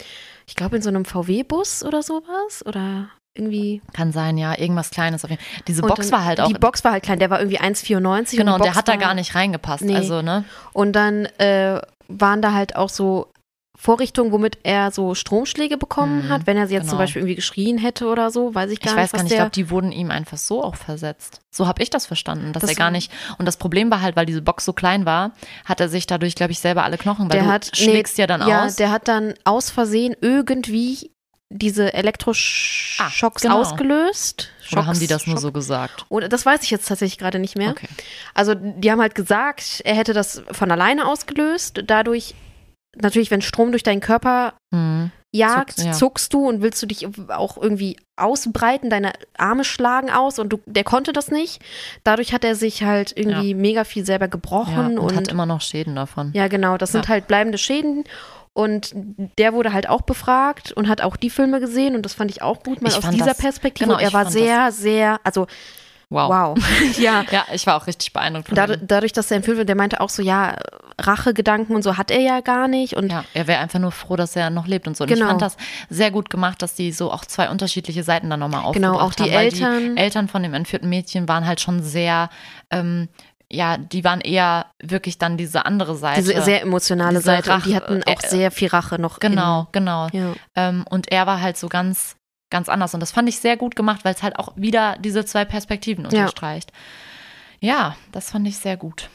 [0.47, 3.83] ich glaube in so einem VW-Bus oder sowas oder irgendwie.
[3.93, 5.25] Kann sein, ja, irgendwas Kleines.
[5.25, 5.63] Auf jeden Fall.
[5.69, 6.49] Diese Box dann- war halt auch.
[6.49, 8.37] Die Box war halt klein, der war irgendwie 1,94.
[8.37, 9.85] genau, und der hat da gar nicht reingepasst.
[9.85, 9.97] Nee.
[9.97, 10.45] Also, ne?
[10.73, 13.29] Und dann äh, waren da halt auch so
[13.81, 17.03] Vorrichtungen, womit er so Stromschläge bekommen Mhm, hat, wenn er sie jetzt zum genau.
[17.03, 19.39] Beispiel irgendwie geschrien hätte oder so, weiß ich gar Ich nicht, weiß gar nicht, ich
[19.39, 21.41] glaube, die wurden ihm einfach so auch versetzt.
[21.51, 23.11] So habe ich das verstanden, dass Das er gar nicht.
[23.39, 25.33] Und das Problem war halt, weil diese Box so klein war,
[25.65, 28.47] hat er sich dadurch, glaube ich, selber alle Knochen, weil der hat schlägst ja dann
[28.47, 28.77] ja, aus.
[28.77, 31.11] der hat dann aus Versehen irgendwie
[31.49, 33.61] diese Elektroschocks Ah, genau.
[33.61, 34.51] ausgelöst.
[34.73, 36.05] Oder haben Schocks, die das nur Schock- so gesagt?
[36.09, 37.71] Oder das weiß ich jetzt tatsächlich gerade nicht mehr.
[37.71, 37.89] Okay.
[38.35, 41.83] Also die haben halt gesagt, er hätte das von alleine ausgelöst.
[41.87, 42.35] Dadurch,
[42.97, 45.11] natürlich, wenn Strom durch deinen Körper Mhm.
[45.33, 45.93] jagt, Zuckst, ja.
[45.93, 50.59] zuckst du und willst du dich auch irgendwie ausbreiten, deine Arme schlagen aus und du,
[50.67, 51.63] der konnte das nicht.
[52.05, 55.47] Dadurch hat er sich halt irgendwie mega viel selber Ja, gebrochen und, und, hat immer
[55.47, 56.31] noch Schäden davon.
[56.35, 57.11] ja genau, das sind Ja.
[57.11, 58.05] halt bleibende Schäden.
[58.53, 58.93] Und
[59.39, 62.43] der wurde halt auch befragt und hat auch die Filme gesehen und das fand ich
[62.43, 63.87] auch gut, mal Ich aus dieser das- Perspektive.
[63.89, 65.47] genau, und er war sehr, sehr, also
[66.11, 66.29] Wow.
[66.29, 66.59] wow.
[66.99, 68.49] ja, Ja, ich war auch richtig beeindruckt.
[68.49, 68.87] Von Dadurch, ihm.
[68.89, 70.57] dadurch, dass er entführt wird, der meinte auch so, ja,
[71.01, 72.95] Rachegedanken und so hat er ja gar nicht.
[72.95, 75.05] Und Ja, er wäre einfach nur froh, dass er noch lebt und so.
[75.05, 75.29] Und ich Genau.
[75.29, 75.57] fand das
[75.89, 79.15] sehr gut gemacht, dass die so auch zwei unterschiedliche Seiten dann nochmal aufgebracht Genau, auch
[79.15, 79.31] die haben.
[79.33, 82.29] Eltern- Die Eltern von dem entführten Mädchen waren halt schon sehr,
[82.71, 83.09] ähm,
[83.53, 86.23] ja, die waren eher wirklich dann diese andere Seite.
[86.23, 87.53] diese sehr emotionale Diese Seite.
[87.53, 89.19] und die Rache, hatten auch äh, sehr viel Rache noch.
[89.21, 90.09] Genau, genau.
[90.13, 90.33] In, ja.
[90.57, 92.17] Ähm, und er war halt so ganz,
[92.51, 92.95] ganz anders.
[92.95, 96.05] Und das fand ich sehr gut gemacht, weil es halt auch wieder diese zwei Perspektiven
[96.05, 96.09] Ja.
[96.11, 96.73] unterstreicht.
[97.61, 99.09] Ja, das fand ich sehr gut.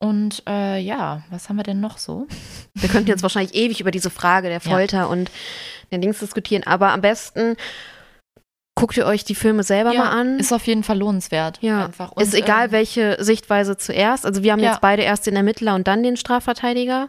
[0.00, 2.26] Und äh, ja, was haben wir denn noch so?
[2.74, 4.70] Wir könnten jetzt wahrscheinlich ewig über diese Frage der Ja.
[4.70, 5.30] Folter und
[5.90, 7.56] den Dings diskutieren, aber am besten
[8.78, 10.38] guckt ihr euch die Filme selber ja, mal an.
[10.38, 11.58] Ist auf jeden Fall lohnenswert.
[11.62, 12.12] ja, Einfach.
[12.12, 14.24] Und, ist egal, ähm, welche Sichtweise zuerst.
[14.24, 14.70] Also wir haben Ja.
[14.70, 17.08] jetzt beide erst den Ermittler und dann den Strafverteidiger.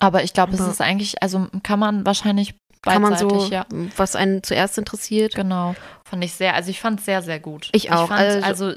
[0.00, 3.66] Aber ich glaube, es ist eigentlich, also kann man wahrscheinlich Kann man so, ja.
[3.96, 5.34] was einen zuerst interessiert.
[5.34, 5.74] Genau.
[6.08, 7.68] Fand ich sehr, also ich fand es sehr, sehr gut.
[7.72, 8.72] Ich auch, fand, also- also,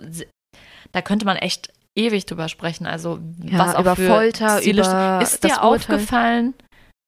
[0.91, 2.85] da könnte man echt ewig drüber sprechen.
[2.87, 6.53] Also Ja, was auch über für Folter, Stile- über Ist dir aufgefallen,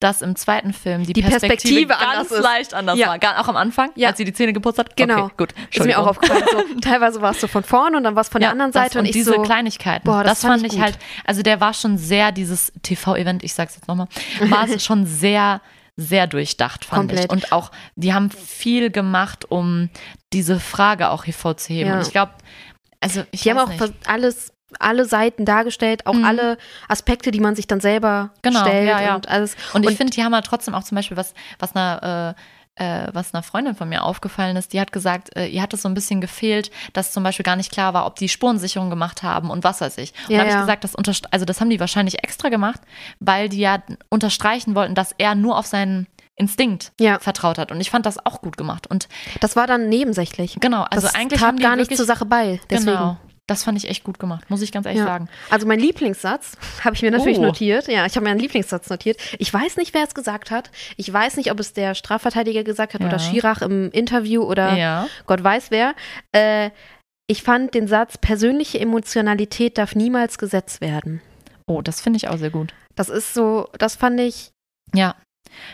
[0.01, 2.41] dass im zweiten Film die, Die Perspektive ganz anders ist.
[2.41, 3.07] leicht anders Ja.
[3.07, 3.19] war?
[3.19, 4.07] Gar, auch am Anfang, Ja.
[4.09, 4.95] als sie die Zähne geputzt hat?
[4.95, 5.25] Genau.
[5.25, 5.49] Okay, gut.
[5.73, 6.43] Ist mir auch aufgefallen.
[6.51, 8.71] So, teilweise war es so von vorne und dann war es von Ja, der anderen
[8.71, 10.05] Seite und, und, ich diese so, Kleinigkeiten.
[10.05, 10.83] boah, das das, fand ich ich gut.
[10.85, 14.07] halt, also der war schon sehr, dieses TV-Event, ich sag's jetzt nochmal,
[14.47, 15.59] war es schon sehr,
[15.99, 17.25] sehr durchdacht, fand Komplett.
[17.25, 17.29] ich.
[17.31, 19.89] Und auch, die haben viel gemacht, um
[20.33, 21.91] diese Frage auch hervorzuheben.
[21.91, 21.97] Ja.
[21.97, 22.31] Und ich glaube,
[23.01, 23.83] also ich Die haben auch nicht.
[24.07, 26.25] alles, alle Seiten dargestellt, auch Mhm.
[26.25, 29.15] alle Aspekte, die man sich dann selber Genau, stellt ja, ja.
[29.15, 29.55] und alles.
[29.73, 32.41] Und ich finde, die haben halt trotzdem auch zum Beispiel was, was einer, äh,
[33.13, 35.89] was einer Freundin von mir aufgefallen ist, die hat gesagt, äh, ihr hat es so
[35.89, 39.49] ein bisschen gefehlt, dass zum Beispiel gar nicht klar war, ob die Spurensicherung gemacht haben
[39.49, 40.13] und was weiß ich.
[40.27, 40.61] Und Ja, da habe ich ja.
[40.61, 40.95] gesagt, das
[41.31, 42.81] also das haben die wahrscheinlich extra gemacht,
[43.19, 47.19] weil die ja unterstreichen wollten, dass er nur auf seinen Instinkt Ja.
[47.19, 47.71] vertraut hat.
[47.71, 48.87] Und ich fand das auch gut gemacht.
[48.87, 49.09] Und
[49.41, 50.57] das war dann nebensächlich.
[50.59, 52.61] genau, also das eigentlich tat haben die gar nicht zur Sache bei.
[52.69, 52.91] Deswegen.
[52.91, 53.17] Genau.
[53.49, 55.05] Das fand ich echt gut gemacht, muss ich ganz ehrlich Ja.
[55.07, 55.27] sagen.
[55.49, 56.53] Also mein Lieblingssatz
[56.85, 57.43] habe ich mir natürlich Oh.
[57.43, 57.87] notiert.
[57.87, 59.17] Ja, ich habe mir einen Lieblingssatz notiert.
[59.39, 60.69] Ich weiß nicht, wer es gesagt hat.
[60.97, 63.07] Ich weiß nicht, ob es der Strafverteidiger gesagt hat Ja.
[63.07, 65.07] oder Schirach im Interview oder Ja.
[65.25, 65.95] Gott weiß wer.
[66.31, 66.69] Äh,
[67.27, 71.21] ich fand den Satz, persönliche Emotionalität darf niemals Gesetz werden.
[71.67, 72.73] Oh, das finde ich auch sehr gut.
[72.95, 74.51] Das ist so, das fand ich,
[74.93, 75.15] Ja.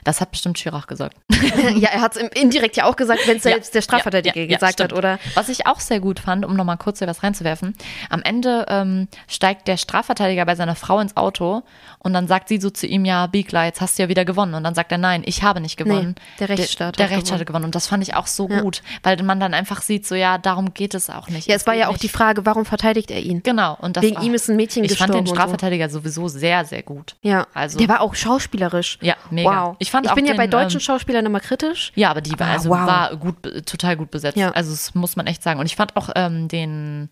[0.03, 1.15] Das hat bestimmt Schirach gesagt.
[1.75, 4.43] ja, er hat es indirekt ja auch gesagt, wenn es Ja, selbst der Strafverteidiger ja,
[4.43, 5.19] ja, ja, gesagt hat, oder?
[5.35, 7.75] Was ich auch sehr gut fand, um nochmal kurz hier was reinzuwerfen,
[8.09, 11.63] am Ende ähm, steigt der Strafverteidiger bei seiner Frau ins Auto
[11.99, 14.53] und dann sagt sie so zu ihm, ja, Biegler, jetzt hast du ja wieder gewonnen.
[14.53, 16.15] Und dann sagt er, nein, ich habe nicht gewonnen.
[16.39, 17.65] der Rechtsstaat Der, der Rechtsstaat hat gewonnen.
[17.65, 18.61] Und das fand ich auch so Ja.
[18.61, 21.47] gut, weil man dann einfach sieht, so ja, darum geht es auch nicht.
[21.47, 22.03] Ja, es war geht ja auch nicht.
[22.03, 23.41] die Frage, warum verteidigt er ihn?
[23.43, 23.75] Genau.
[23.81, 25.13] Und das Wegen war, ihm ist ein Mädchen Ich gestorben.
[25.13, 25.35] fand den und so.
[25.35, 27.15] Strafverteidiger sowieso sehr, sehr gut.
[27.21, 28.99] Ja, Also- der war auch schauspielerisch.
[29.01, 29.49] Ja, mega.
[29.64, 29.64] Wow.
[29.79, 31.91] Ich fand auch bin ja den, bei deutschen ähm, Schauspielern immer kritisch.
[31.95, 32.77] Ja, aber die war, Ah, also wow.
[32.87, 33.35] war gut,
[33.65, 34.37] total gut besetzt.
[34.37, 34.51] Ja.
[34.51, 35.59] Also das muss man echt sagen.
[35.59, 37.09] Und ich fand auch ähm, den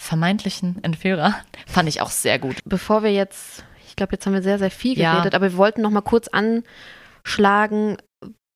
[0.00, 1.34] vermeintlichen Entführer,
[1.66, 2.56] fand ich auch sehr gut.
[2.64, 5.14] Bevor wir jetzt, ich glaube, jetzt haben wir sehr, sehr viel Ja.
[5.14, 6.28] geredet, aber wir wollten noch mal kurz
[7.24, 7.96] schlagen,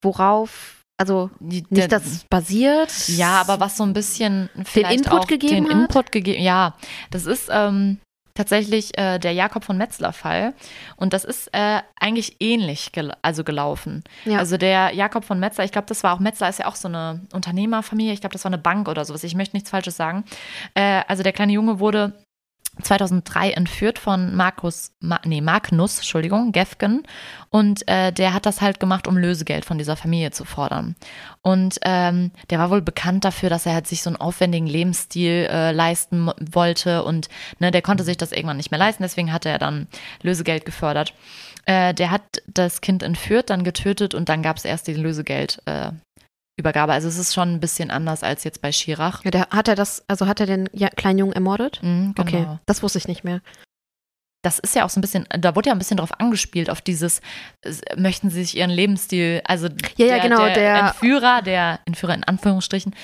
[0.02, 3.08] worauf, also nicht, der- es basiert.
[3.08, 5.80] Ja, aber was so ein bisschen vielleicht Input auch gegeben den hat?
[5.82, 6.42] Input gegeben.
[6.42, 6.76] Ja,
[7.10, 7.98] das ist ähm,
[8.34, 10.54] tatsächlich äh, der Jakob von Metzler-Fall
[10.96, 14.02] und das ist äh, eigentlich ähnlich gel also gelaufen.
[14.24, 14.38] Ja.
[14.38, 16.88] Also der Jakob von Metzler, ich glaube, das war auch Metzler ist ja auch so
[16.88, 18.12] eine Unternehmerfamilie.
[18.12, 19.24] Ich glaube, das war eine Bank oder sowas.
[19.24, 20.24] Ich möchte nichts Falsches sagen.
[20.74, 22.12] Äh, also der kleine Junge wurde
[22.82, 27.02] 2003 entführt von Markus, Ma, nee, Magnus, Entschuldigung, Gefgen.
[27.50, 30.96] Und äh, der hat das halt gemacht, um Lösegeld von dieser Familie zu fordern.
[31.42, 35.48] Und ähm, der war wohl bekannt dafür, dass er halt sich so einen aufwendigen Lebensstil
[35.50, 37.04] äh, leisten wollte.
[37.04, 39.86] Und ne, der konnte sich das irgendwann nicht mehr leisten, deswegen hat er dann
[40.22, 41.14] Lösegeld gefördert.
[41.66, 45.62] Äh, der hat das Kind entführt, dann getötet und dann gab es erst die Lösegeld.
[45.66, 45.92] Äh,
[46.56, 46.92] Übergabe.
[46.92, 49.24] Also es ist schon ein bisschen anders als jetzt bei Schirach.
[49.24, 51.80] Ja, der, hat er das, also hat er den ja, kleinen Jungen ermordet?
[51.82, 52.28] Mhm, genau.
[52.28, 53.40] Okay, das wusste ich nicht mehr.
[54.44, 56.80] Das ist ja auch so ein bisschen, da wurde ja ein bisschen drauf angespielt, auf
[56.80, 57.20] dieses,
[57.96, 59.66] möchten sie sich ihren Lebensstil, also
[59.96, 62.94] Ja, ja, der, genau, der, der- Entführer, der Entführer in Anführungsstrichen,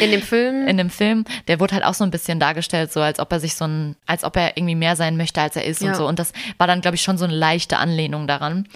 [0.00, 0.66] In dem Film.
[0.68, 3.40] in dem Film, der wurde halt auch so ein bisschen dargestellt, so als ob er
[3.40, 5.88] sich so ein, als ob er irgendwie mehr sein möchte, als er ist Ja.
[5.90, 6.06] und so.
[6.06, 8.66] Und das war dann, glaube ich, schon so eine leichte Anlehnung daran.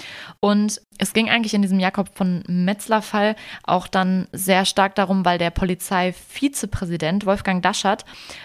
[0.40, 5.36] Und es ging eigentlich in diesem Jakob von Metzler-Fall auch dann sehr stark darum, weil
[5.38, 8.04] der Polizeivizepräsident Wolfgang Daschert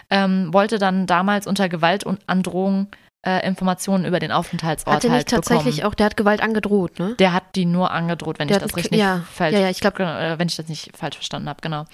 [0.09, 2.87] ähm, wollte dann damals unter Gewalt und Androhung
[3.23, 5.91] äh, Informationen über den Aufenthaltsort hat er halt nicht tatsächlich bekommen.
[5.91, 7.15] auch, der hat Gewalt angedroht, ne?
[7.19, 9.79] Der hat die nur angedroht, wenn Der ich das richtig ja, falsch, ja, ja, ich
[9.79, 11.85] glaub- äh, wenn ich das nicht falsch verstanden habe, genau.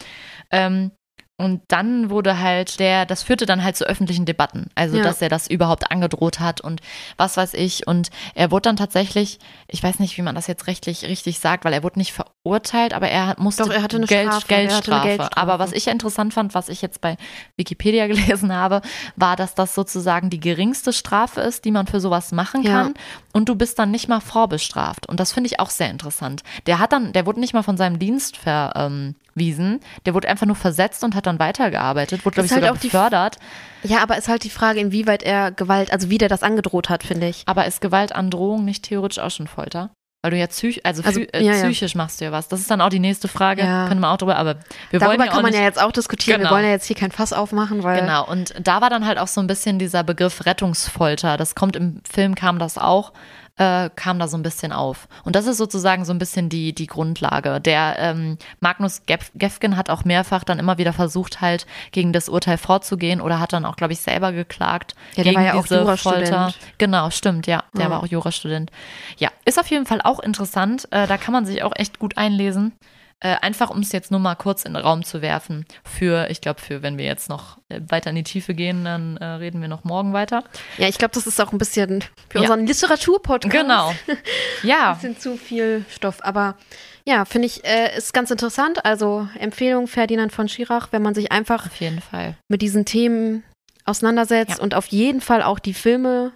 [0.51, 0.91] Ähm,
[1.37, 4.71] und dann wurde halt der, das führte dann halt zu öffentlichen Debatten.
[4.73, 5.03] Also, Ja.
[5.03, 6.81] dass er das überhaupt angedroht hat und
[7.15, 7.85] was weiß ich.
[7.85, 11.63] Und er wurde dann tatsächlich, ich weiß nicht, wie man das jetzt rechtlich richtig sagt,
[11.63, 14.55] weil er wurde nicht verurteilt, aber er musste Doch, er hatte eine Geld, Strafe, er
[14.55, 15.07] hatte eine Geldstrafe.
[15.07, 15.37] Geldstrafe.
[15.37, 17.17] Aber was ich interessant fand, was ich jetzt bei
[17.55, 18.81] Wikipedia gelesen habe,
[19.15, 22.71] war, dass das sozusagen die geringste Strafe ist, die man für sowas machen Ja.
[22.71, 22.93] kann.
[23.33, 25.07] Und du bist dann nicht mal vorbestraft.
[25.07, 26.41] Und das finde ich auch sehr interessant.
[26.65, 28.37] Der hat dann, der wurde nicht mal von seinem Dienst
[29.37, 29.79] verwiesen.
[30.05, 32.79] Der wurde einfach nur versetzt und hat dann weitergearbeitet, wurde, glaube ich, halt sogar auch
[32.79, 33.37] die- befördert.
[33.83, 37.03] Ja, aber ist halt die Frage, inwieweit er Gewalt, also wie der das angedroht hat,
[37.03, 37.43] finde ich.
[37.45, 39.91] Aber ist Gewaltandrohung nicht theoretisch auch schon Folter?
[40.23, 41.63] Weil du ja, psych also, Also, äh, ja, ja.
[41.63, 42.47] psychisch machst du ja was.
[42.47, 43.61] Das ist dann auch die nächste Frage.
[43.61, 43.87] Ja.
[43.87, 44.55] Können wir auch drüber, aber
[44.89, 46.39] wir wollen Darüber ja kann man ja jetzt auch diskutieren.
[46.39, 46.49] Genau.
[46.49, 48.01] Wir wollen ja jetzt hier kein Fass aufmachen, weil.
[48.01, 51.37] Genau, und da war dann halt auch so ein bisschen dieser Begriff Rettungsfolter.
[51.37, 53.13] Das kommt im Film, kam das auch,
[53.57, 55.07] äh, kam da so ein bisschen auf.
[55.23, 57.59] Und das ist sozusagen so ein bisschen die, die Grundlage.
[57.59, 62.29] Der ähm, Magnus Gef Gefgen hat auch mehrfach dann immer wieder versucht, halt gegen das
[62.29, 64.95] Urteil vorzugehen oder hat dann auch, glaube ich, selber geklagt.
[65.15, 66.27] Ja, der war ja auch Jurastudent.
[66.27, 66.53] Folter.
[66.77, 67.63] Genau, stimmt, ja.
[67.75, 67.89] Der Ja.
[67.89, 68.71] war auch Jurastudent.
[69.17, 70.87] Ja, ist auf jeden Fall auch interessant.
[70.91, 72.73] Äh, da kann man sich auch echt gut einlesen.
[73.19, 75.65] Äh, einfach um es jetzt nur mal kurz in den Raum zu werfen.
[75.83, 79.17] Für, ich glaube, für wenn wir jetzt noch äh, weiter in die Tiefe gehen, dann
[79.17, 80.43] äh, reden wir noch morgen weiter.
[80.77, 82.41] Ja, ich glaube, das ist auch ein bisschen für Ja.
[82.41, 83.51] unseren Literaturpodcast.
[83.51, 83.89] Genau.
[83.89, 84.17] Ein
[84.63, 86.17] Ja, bisschen zu viel Stoff.
[86.23, 86.57] Aber
[87.05, 88.85] ja, finde ich, äh, ist ganz interessant.
[88.85, 92.35] Also Empfehlung Ferdinand von Schirach, wenn man sich einfach auf jeden Fall.
[92.49, 93.43] mit diesen Themen
[93.85, 94.63] auseinandersetzt Ja.
[94.63, 96.33] und auf jeden Fall auch die Filme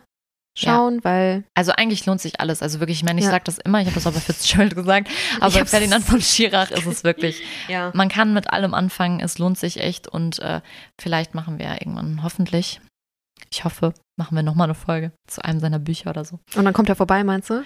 [0.57, 2.61] schauen, weil Also eigentlich lohnt sich alles.
[2.61, 3.31] Also wirklich, ich meine, ich Ja.
[3.31, 6.71] sage das immer, ich habe das auch bei Fitzgerald gesagt, aber bei Ferdinand von Schirach
[6.71, 7.91] ist es wirklich, ja.
[7.93, 10.61] man kann mit allem anfangen, es lohnt sich echt und äh,
[10.99, 12.81] vielleicht machen wir ja irgendwann, hoffentlich,
[13.51, 16.39] ich hoffe, machen wir nochmal eine Folge zu einem seiner Bücher oder so.
[16.55, 17.63] Und dann kommt er vorbei, meinst du?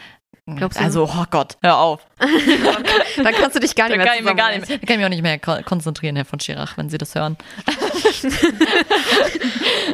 [0.58, 0.84] Glaubst du?
[0.84, 2.06] Also, oh Gott, hör auf.
[2.20, 4.68] dann kannst du dich gar nicht mehr kann, ich mir gar nicht, zusammenreißen.
[4.70, 6.98] mehr- da kann ich mich auch nicht mehr ko- konzentrieren, Herr von Schirach, wenn Sie
[7.00, 7.36] das hören.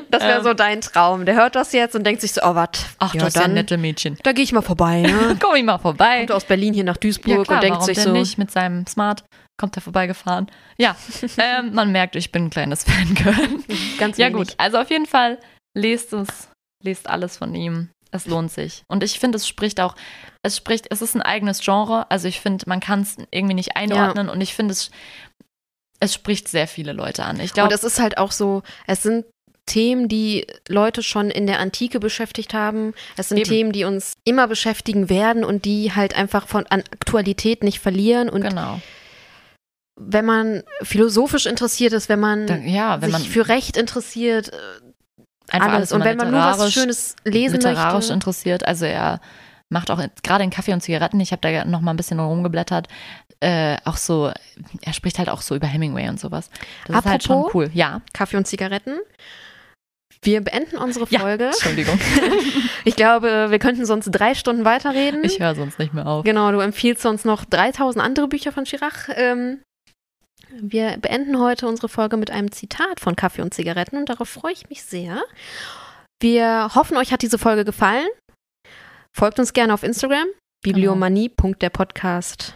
[0.09, 0.43] Das wäre Ähm.
[0.43, 1.25] so dein Traum.
[1.25, 2.69] Der hört das jetzt und denkt sich so, oh, was?
[2.99, 4.17] Ach, ja, das ist ja dann, nette Mädchen.
[4.23, 5.01] da gehe ich mal vorbei.
[5.11, 5.37] Ne?
[5.41, 6.17] Komm ich mal vorbei.
[6.19, 8.85] Kommt aus Berlin hier nach Duisburg Ja, klar, und denkt sich so, nicht mit seinem
[8.87, 9.23] Smart
[9.57, 10.47] kommt er vorbeigefahren.
[10.77, 10.95] Ja,
[11.37, 13.35] ähm, man merkt, ich bin ein kleines Fangirl.
[13.99, 14.37] ganz Ja wenig.
[14.49, 15.37] gut, also auf jeden Fall
[15.77, 16.49] lest es,
[16.83, 17.89] lest alles von ihm.
[18.11, 18.83] Es lohnt sich.
[18.87, 19.95] Und ich finde, es spricht auch,
[20.43, 22.09] es spricht, es ist ein eigenes Genre.
[22.11, 24.91] Also ich finde, man kann es irgendwie nicht einordnen und ich finde, es,
[26.01, 27.39] es spricht sehr viele Leute an.
[27.39, 29.25] Ich Und glaube, es ist halt auch so, es sind
[29.65, 32.93] Themen, die Leute schon in der Antike beschäftigt haben.
[33.15, 33.49] Es sind Eben.
[33.49, 38.29] Themen, die uns immer beschäftigen werden und die halt einfach von an Aktualität nicht verlieren.
[38.29, 38.81] Und genau.
[39.97, 44.49] wenn man philosophisch interessiert ist, wenn man Da, ja, wenn sich man für Recht interessiert,
[44.51, 44.57] äh,
[45.51, 45.91] einfach alles.
[45.91, 48.13] Und wenn man nur was literarisch- Schönes lesen literarisch möchte.
[48.13, 48.67] interessiert.
[48.67, 49.19] Also er
[49.69, 52.19] macht auch gerade in Kaffee und Zigaretten, ich habe da ja noch mal ein bisschen
[52.19, 52.87] rumgeblättert,
[53.39, 54.31] äh, auch so,
[54.81, 56.49] er spricht halt auch so über Hemingway und sowas.
[56.87, 57.69] Das ist halt schon Apropos- cool.
[57.73, 58.01] Ja.
[58.13, 58.97] Kaffee und Zigaretten.
[60.23, 61.45] Wir beenden unsere Ja, Folge.
[61.45, 61.99] Entschuldigung.
[62.83, 65.23] Ich glaube, wir könnten sonst drei Stunden weiterreden.
[65.23, 66.23] Ich höre sonst nicht mehr auf.
[66.23, 69.09] Genau, du empfiehlst uns noch 3000 andere Bücher von Chirac.
[69.15, 69.59] Ähm,
[70.59, 74.53] wir beenden heute unsere Folge mit einem Zitat von Kaffee und Zigaretten und darauf freue
[74.53, 75.23] ich mich sehr.
[76.21, 78.07] Wir hoffen, euch hat diese Folge gefallen.
[79.15, 80.27] Folgt uns gerne auf Instagram.
[80.63, 82.55] Bibliomanie.der-Podcast.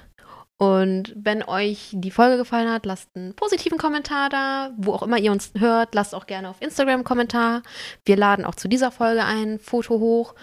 [0.58, 4.72] Und wenn euch die Folge gefallen hat, lasst einen positiven Kommentar da.
[4.78, 7.62] Wo auch immer ihr uns hört, lasst auch gerne auf Instagram einen Kommentar.
[8.06, 10.34] Wir laden auch zu dieser Folge ein Foto hoch.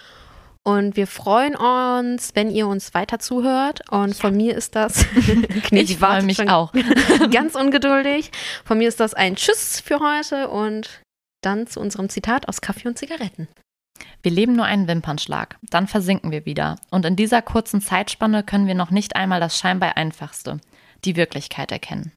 [0.64, 3.90] Und wir freuen uns, wenn ihr uns weiter zuhört.
[3.90, 4.14] Und ja.
[4.14, 5.04] von mir ist das.
[5.70, 6.72] ich freue mich auch.
[7.30, 8.30] ganz ungeduldig.
[8.64, 11.02] Von mir ist das ein Tschüss für heute und
[11.42, 13.48] dann zu unserem Zitat aus Kaffee und Zigaretten.
[14.22, 16.76] Wir leben nur einen Wimpernschlag, dann versinken wir wieder.
[16.90, 20.60] Und in dieser kurzen Zeitspanne können wir noch nicht einmal das scheinbar Einfachste,
[21.04, 22.12] die Wirklichkeit erkennen.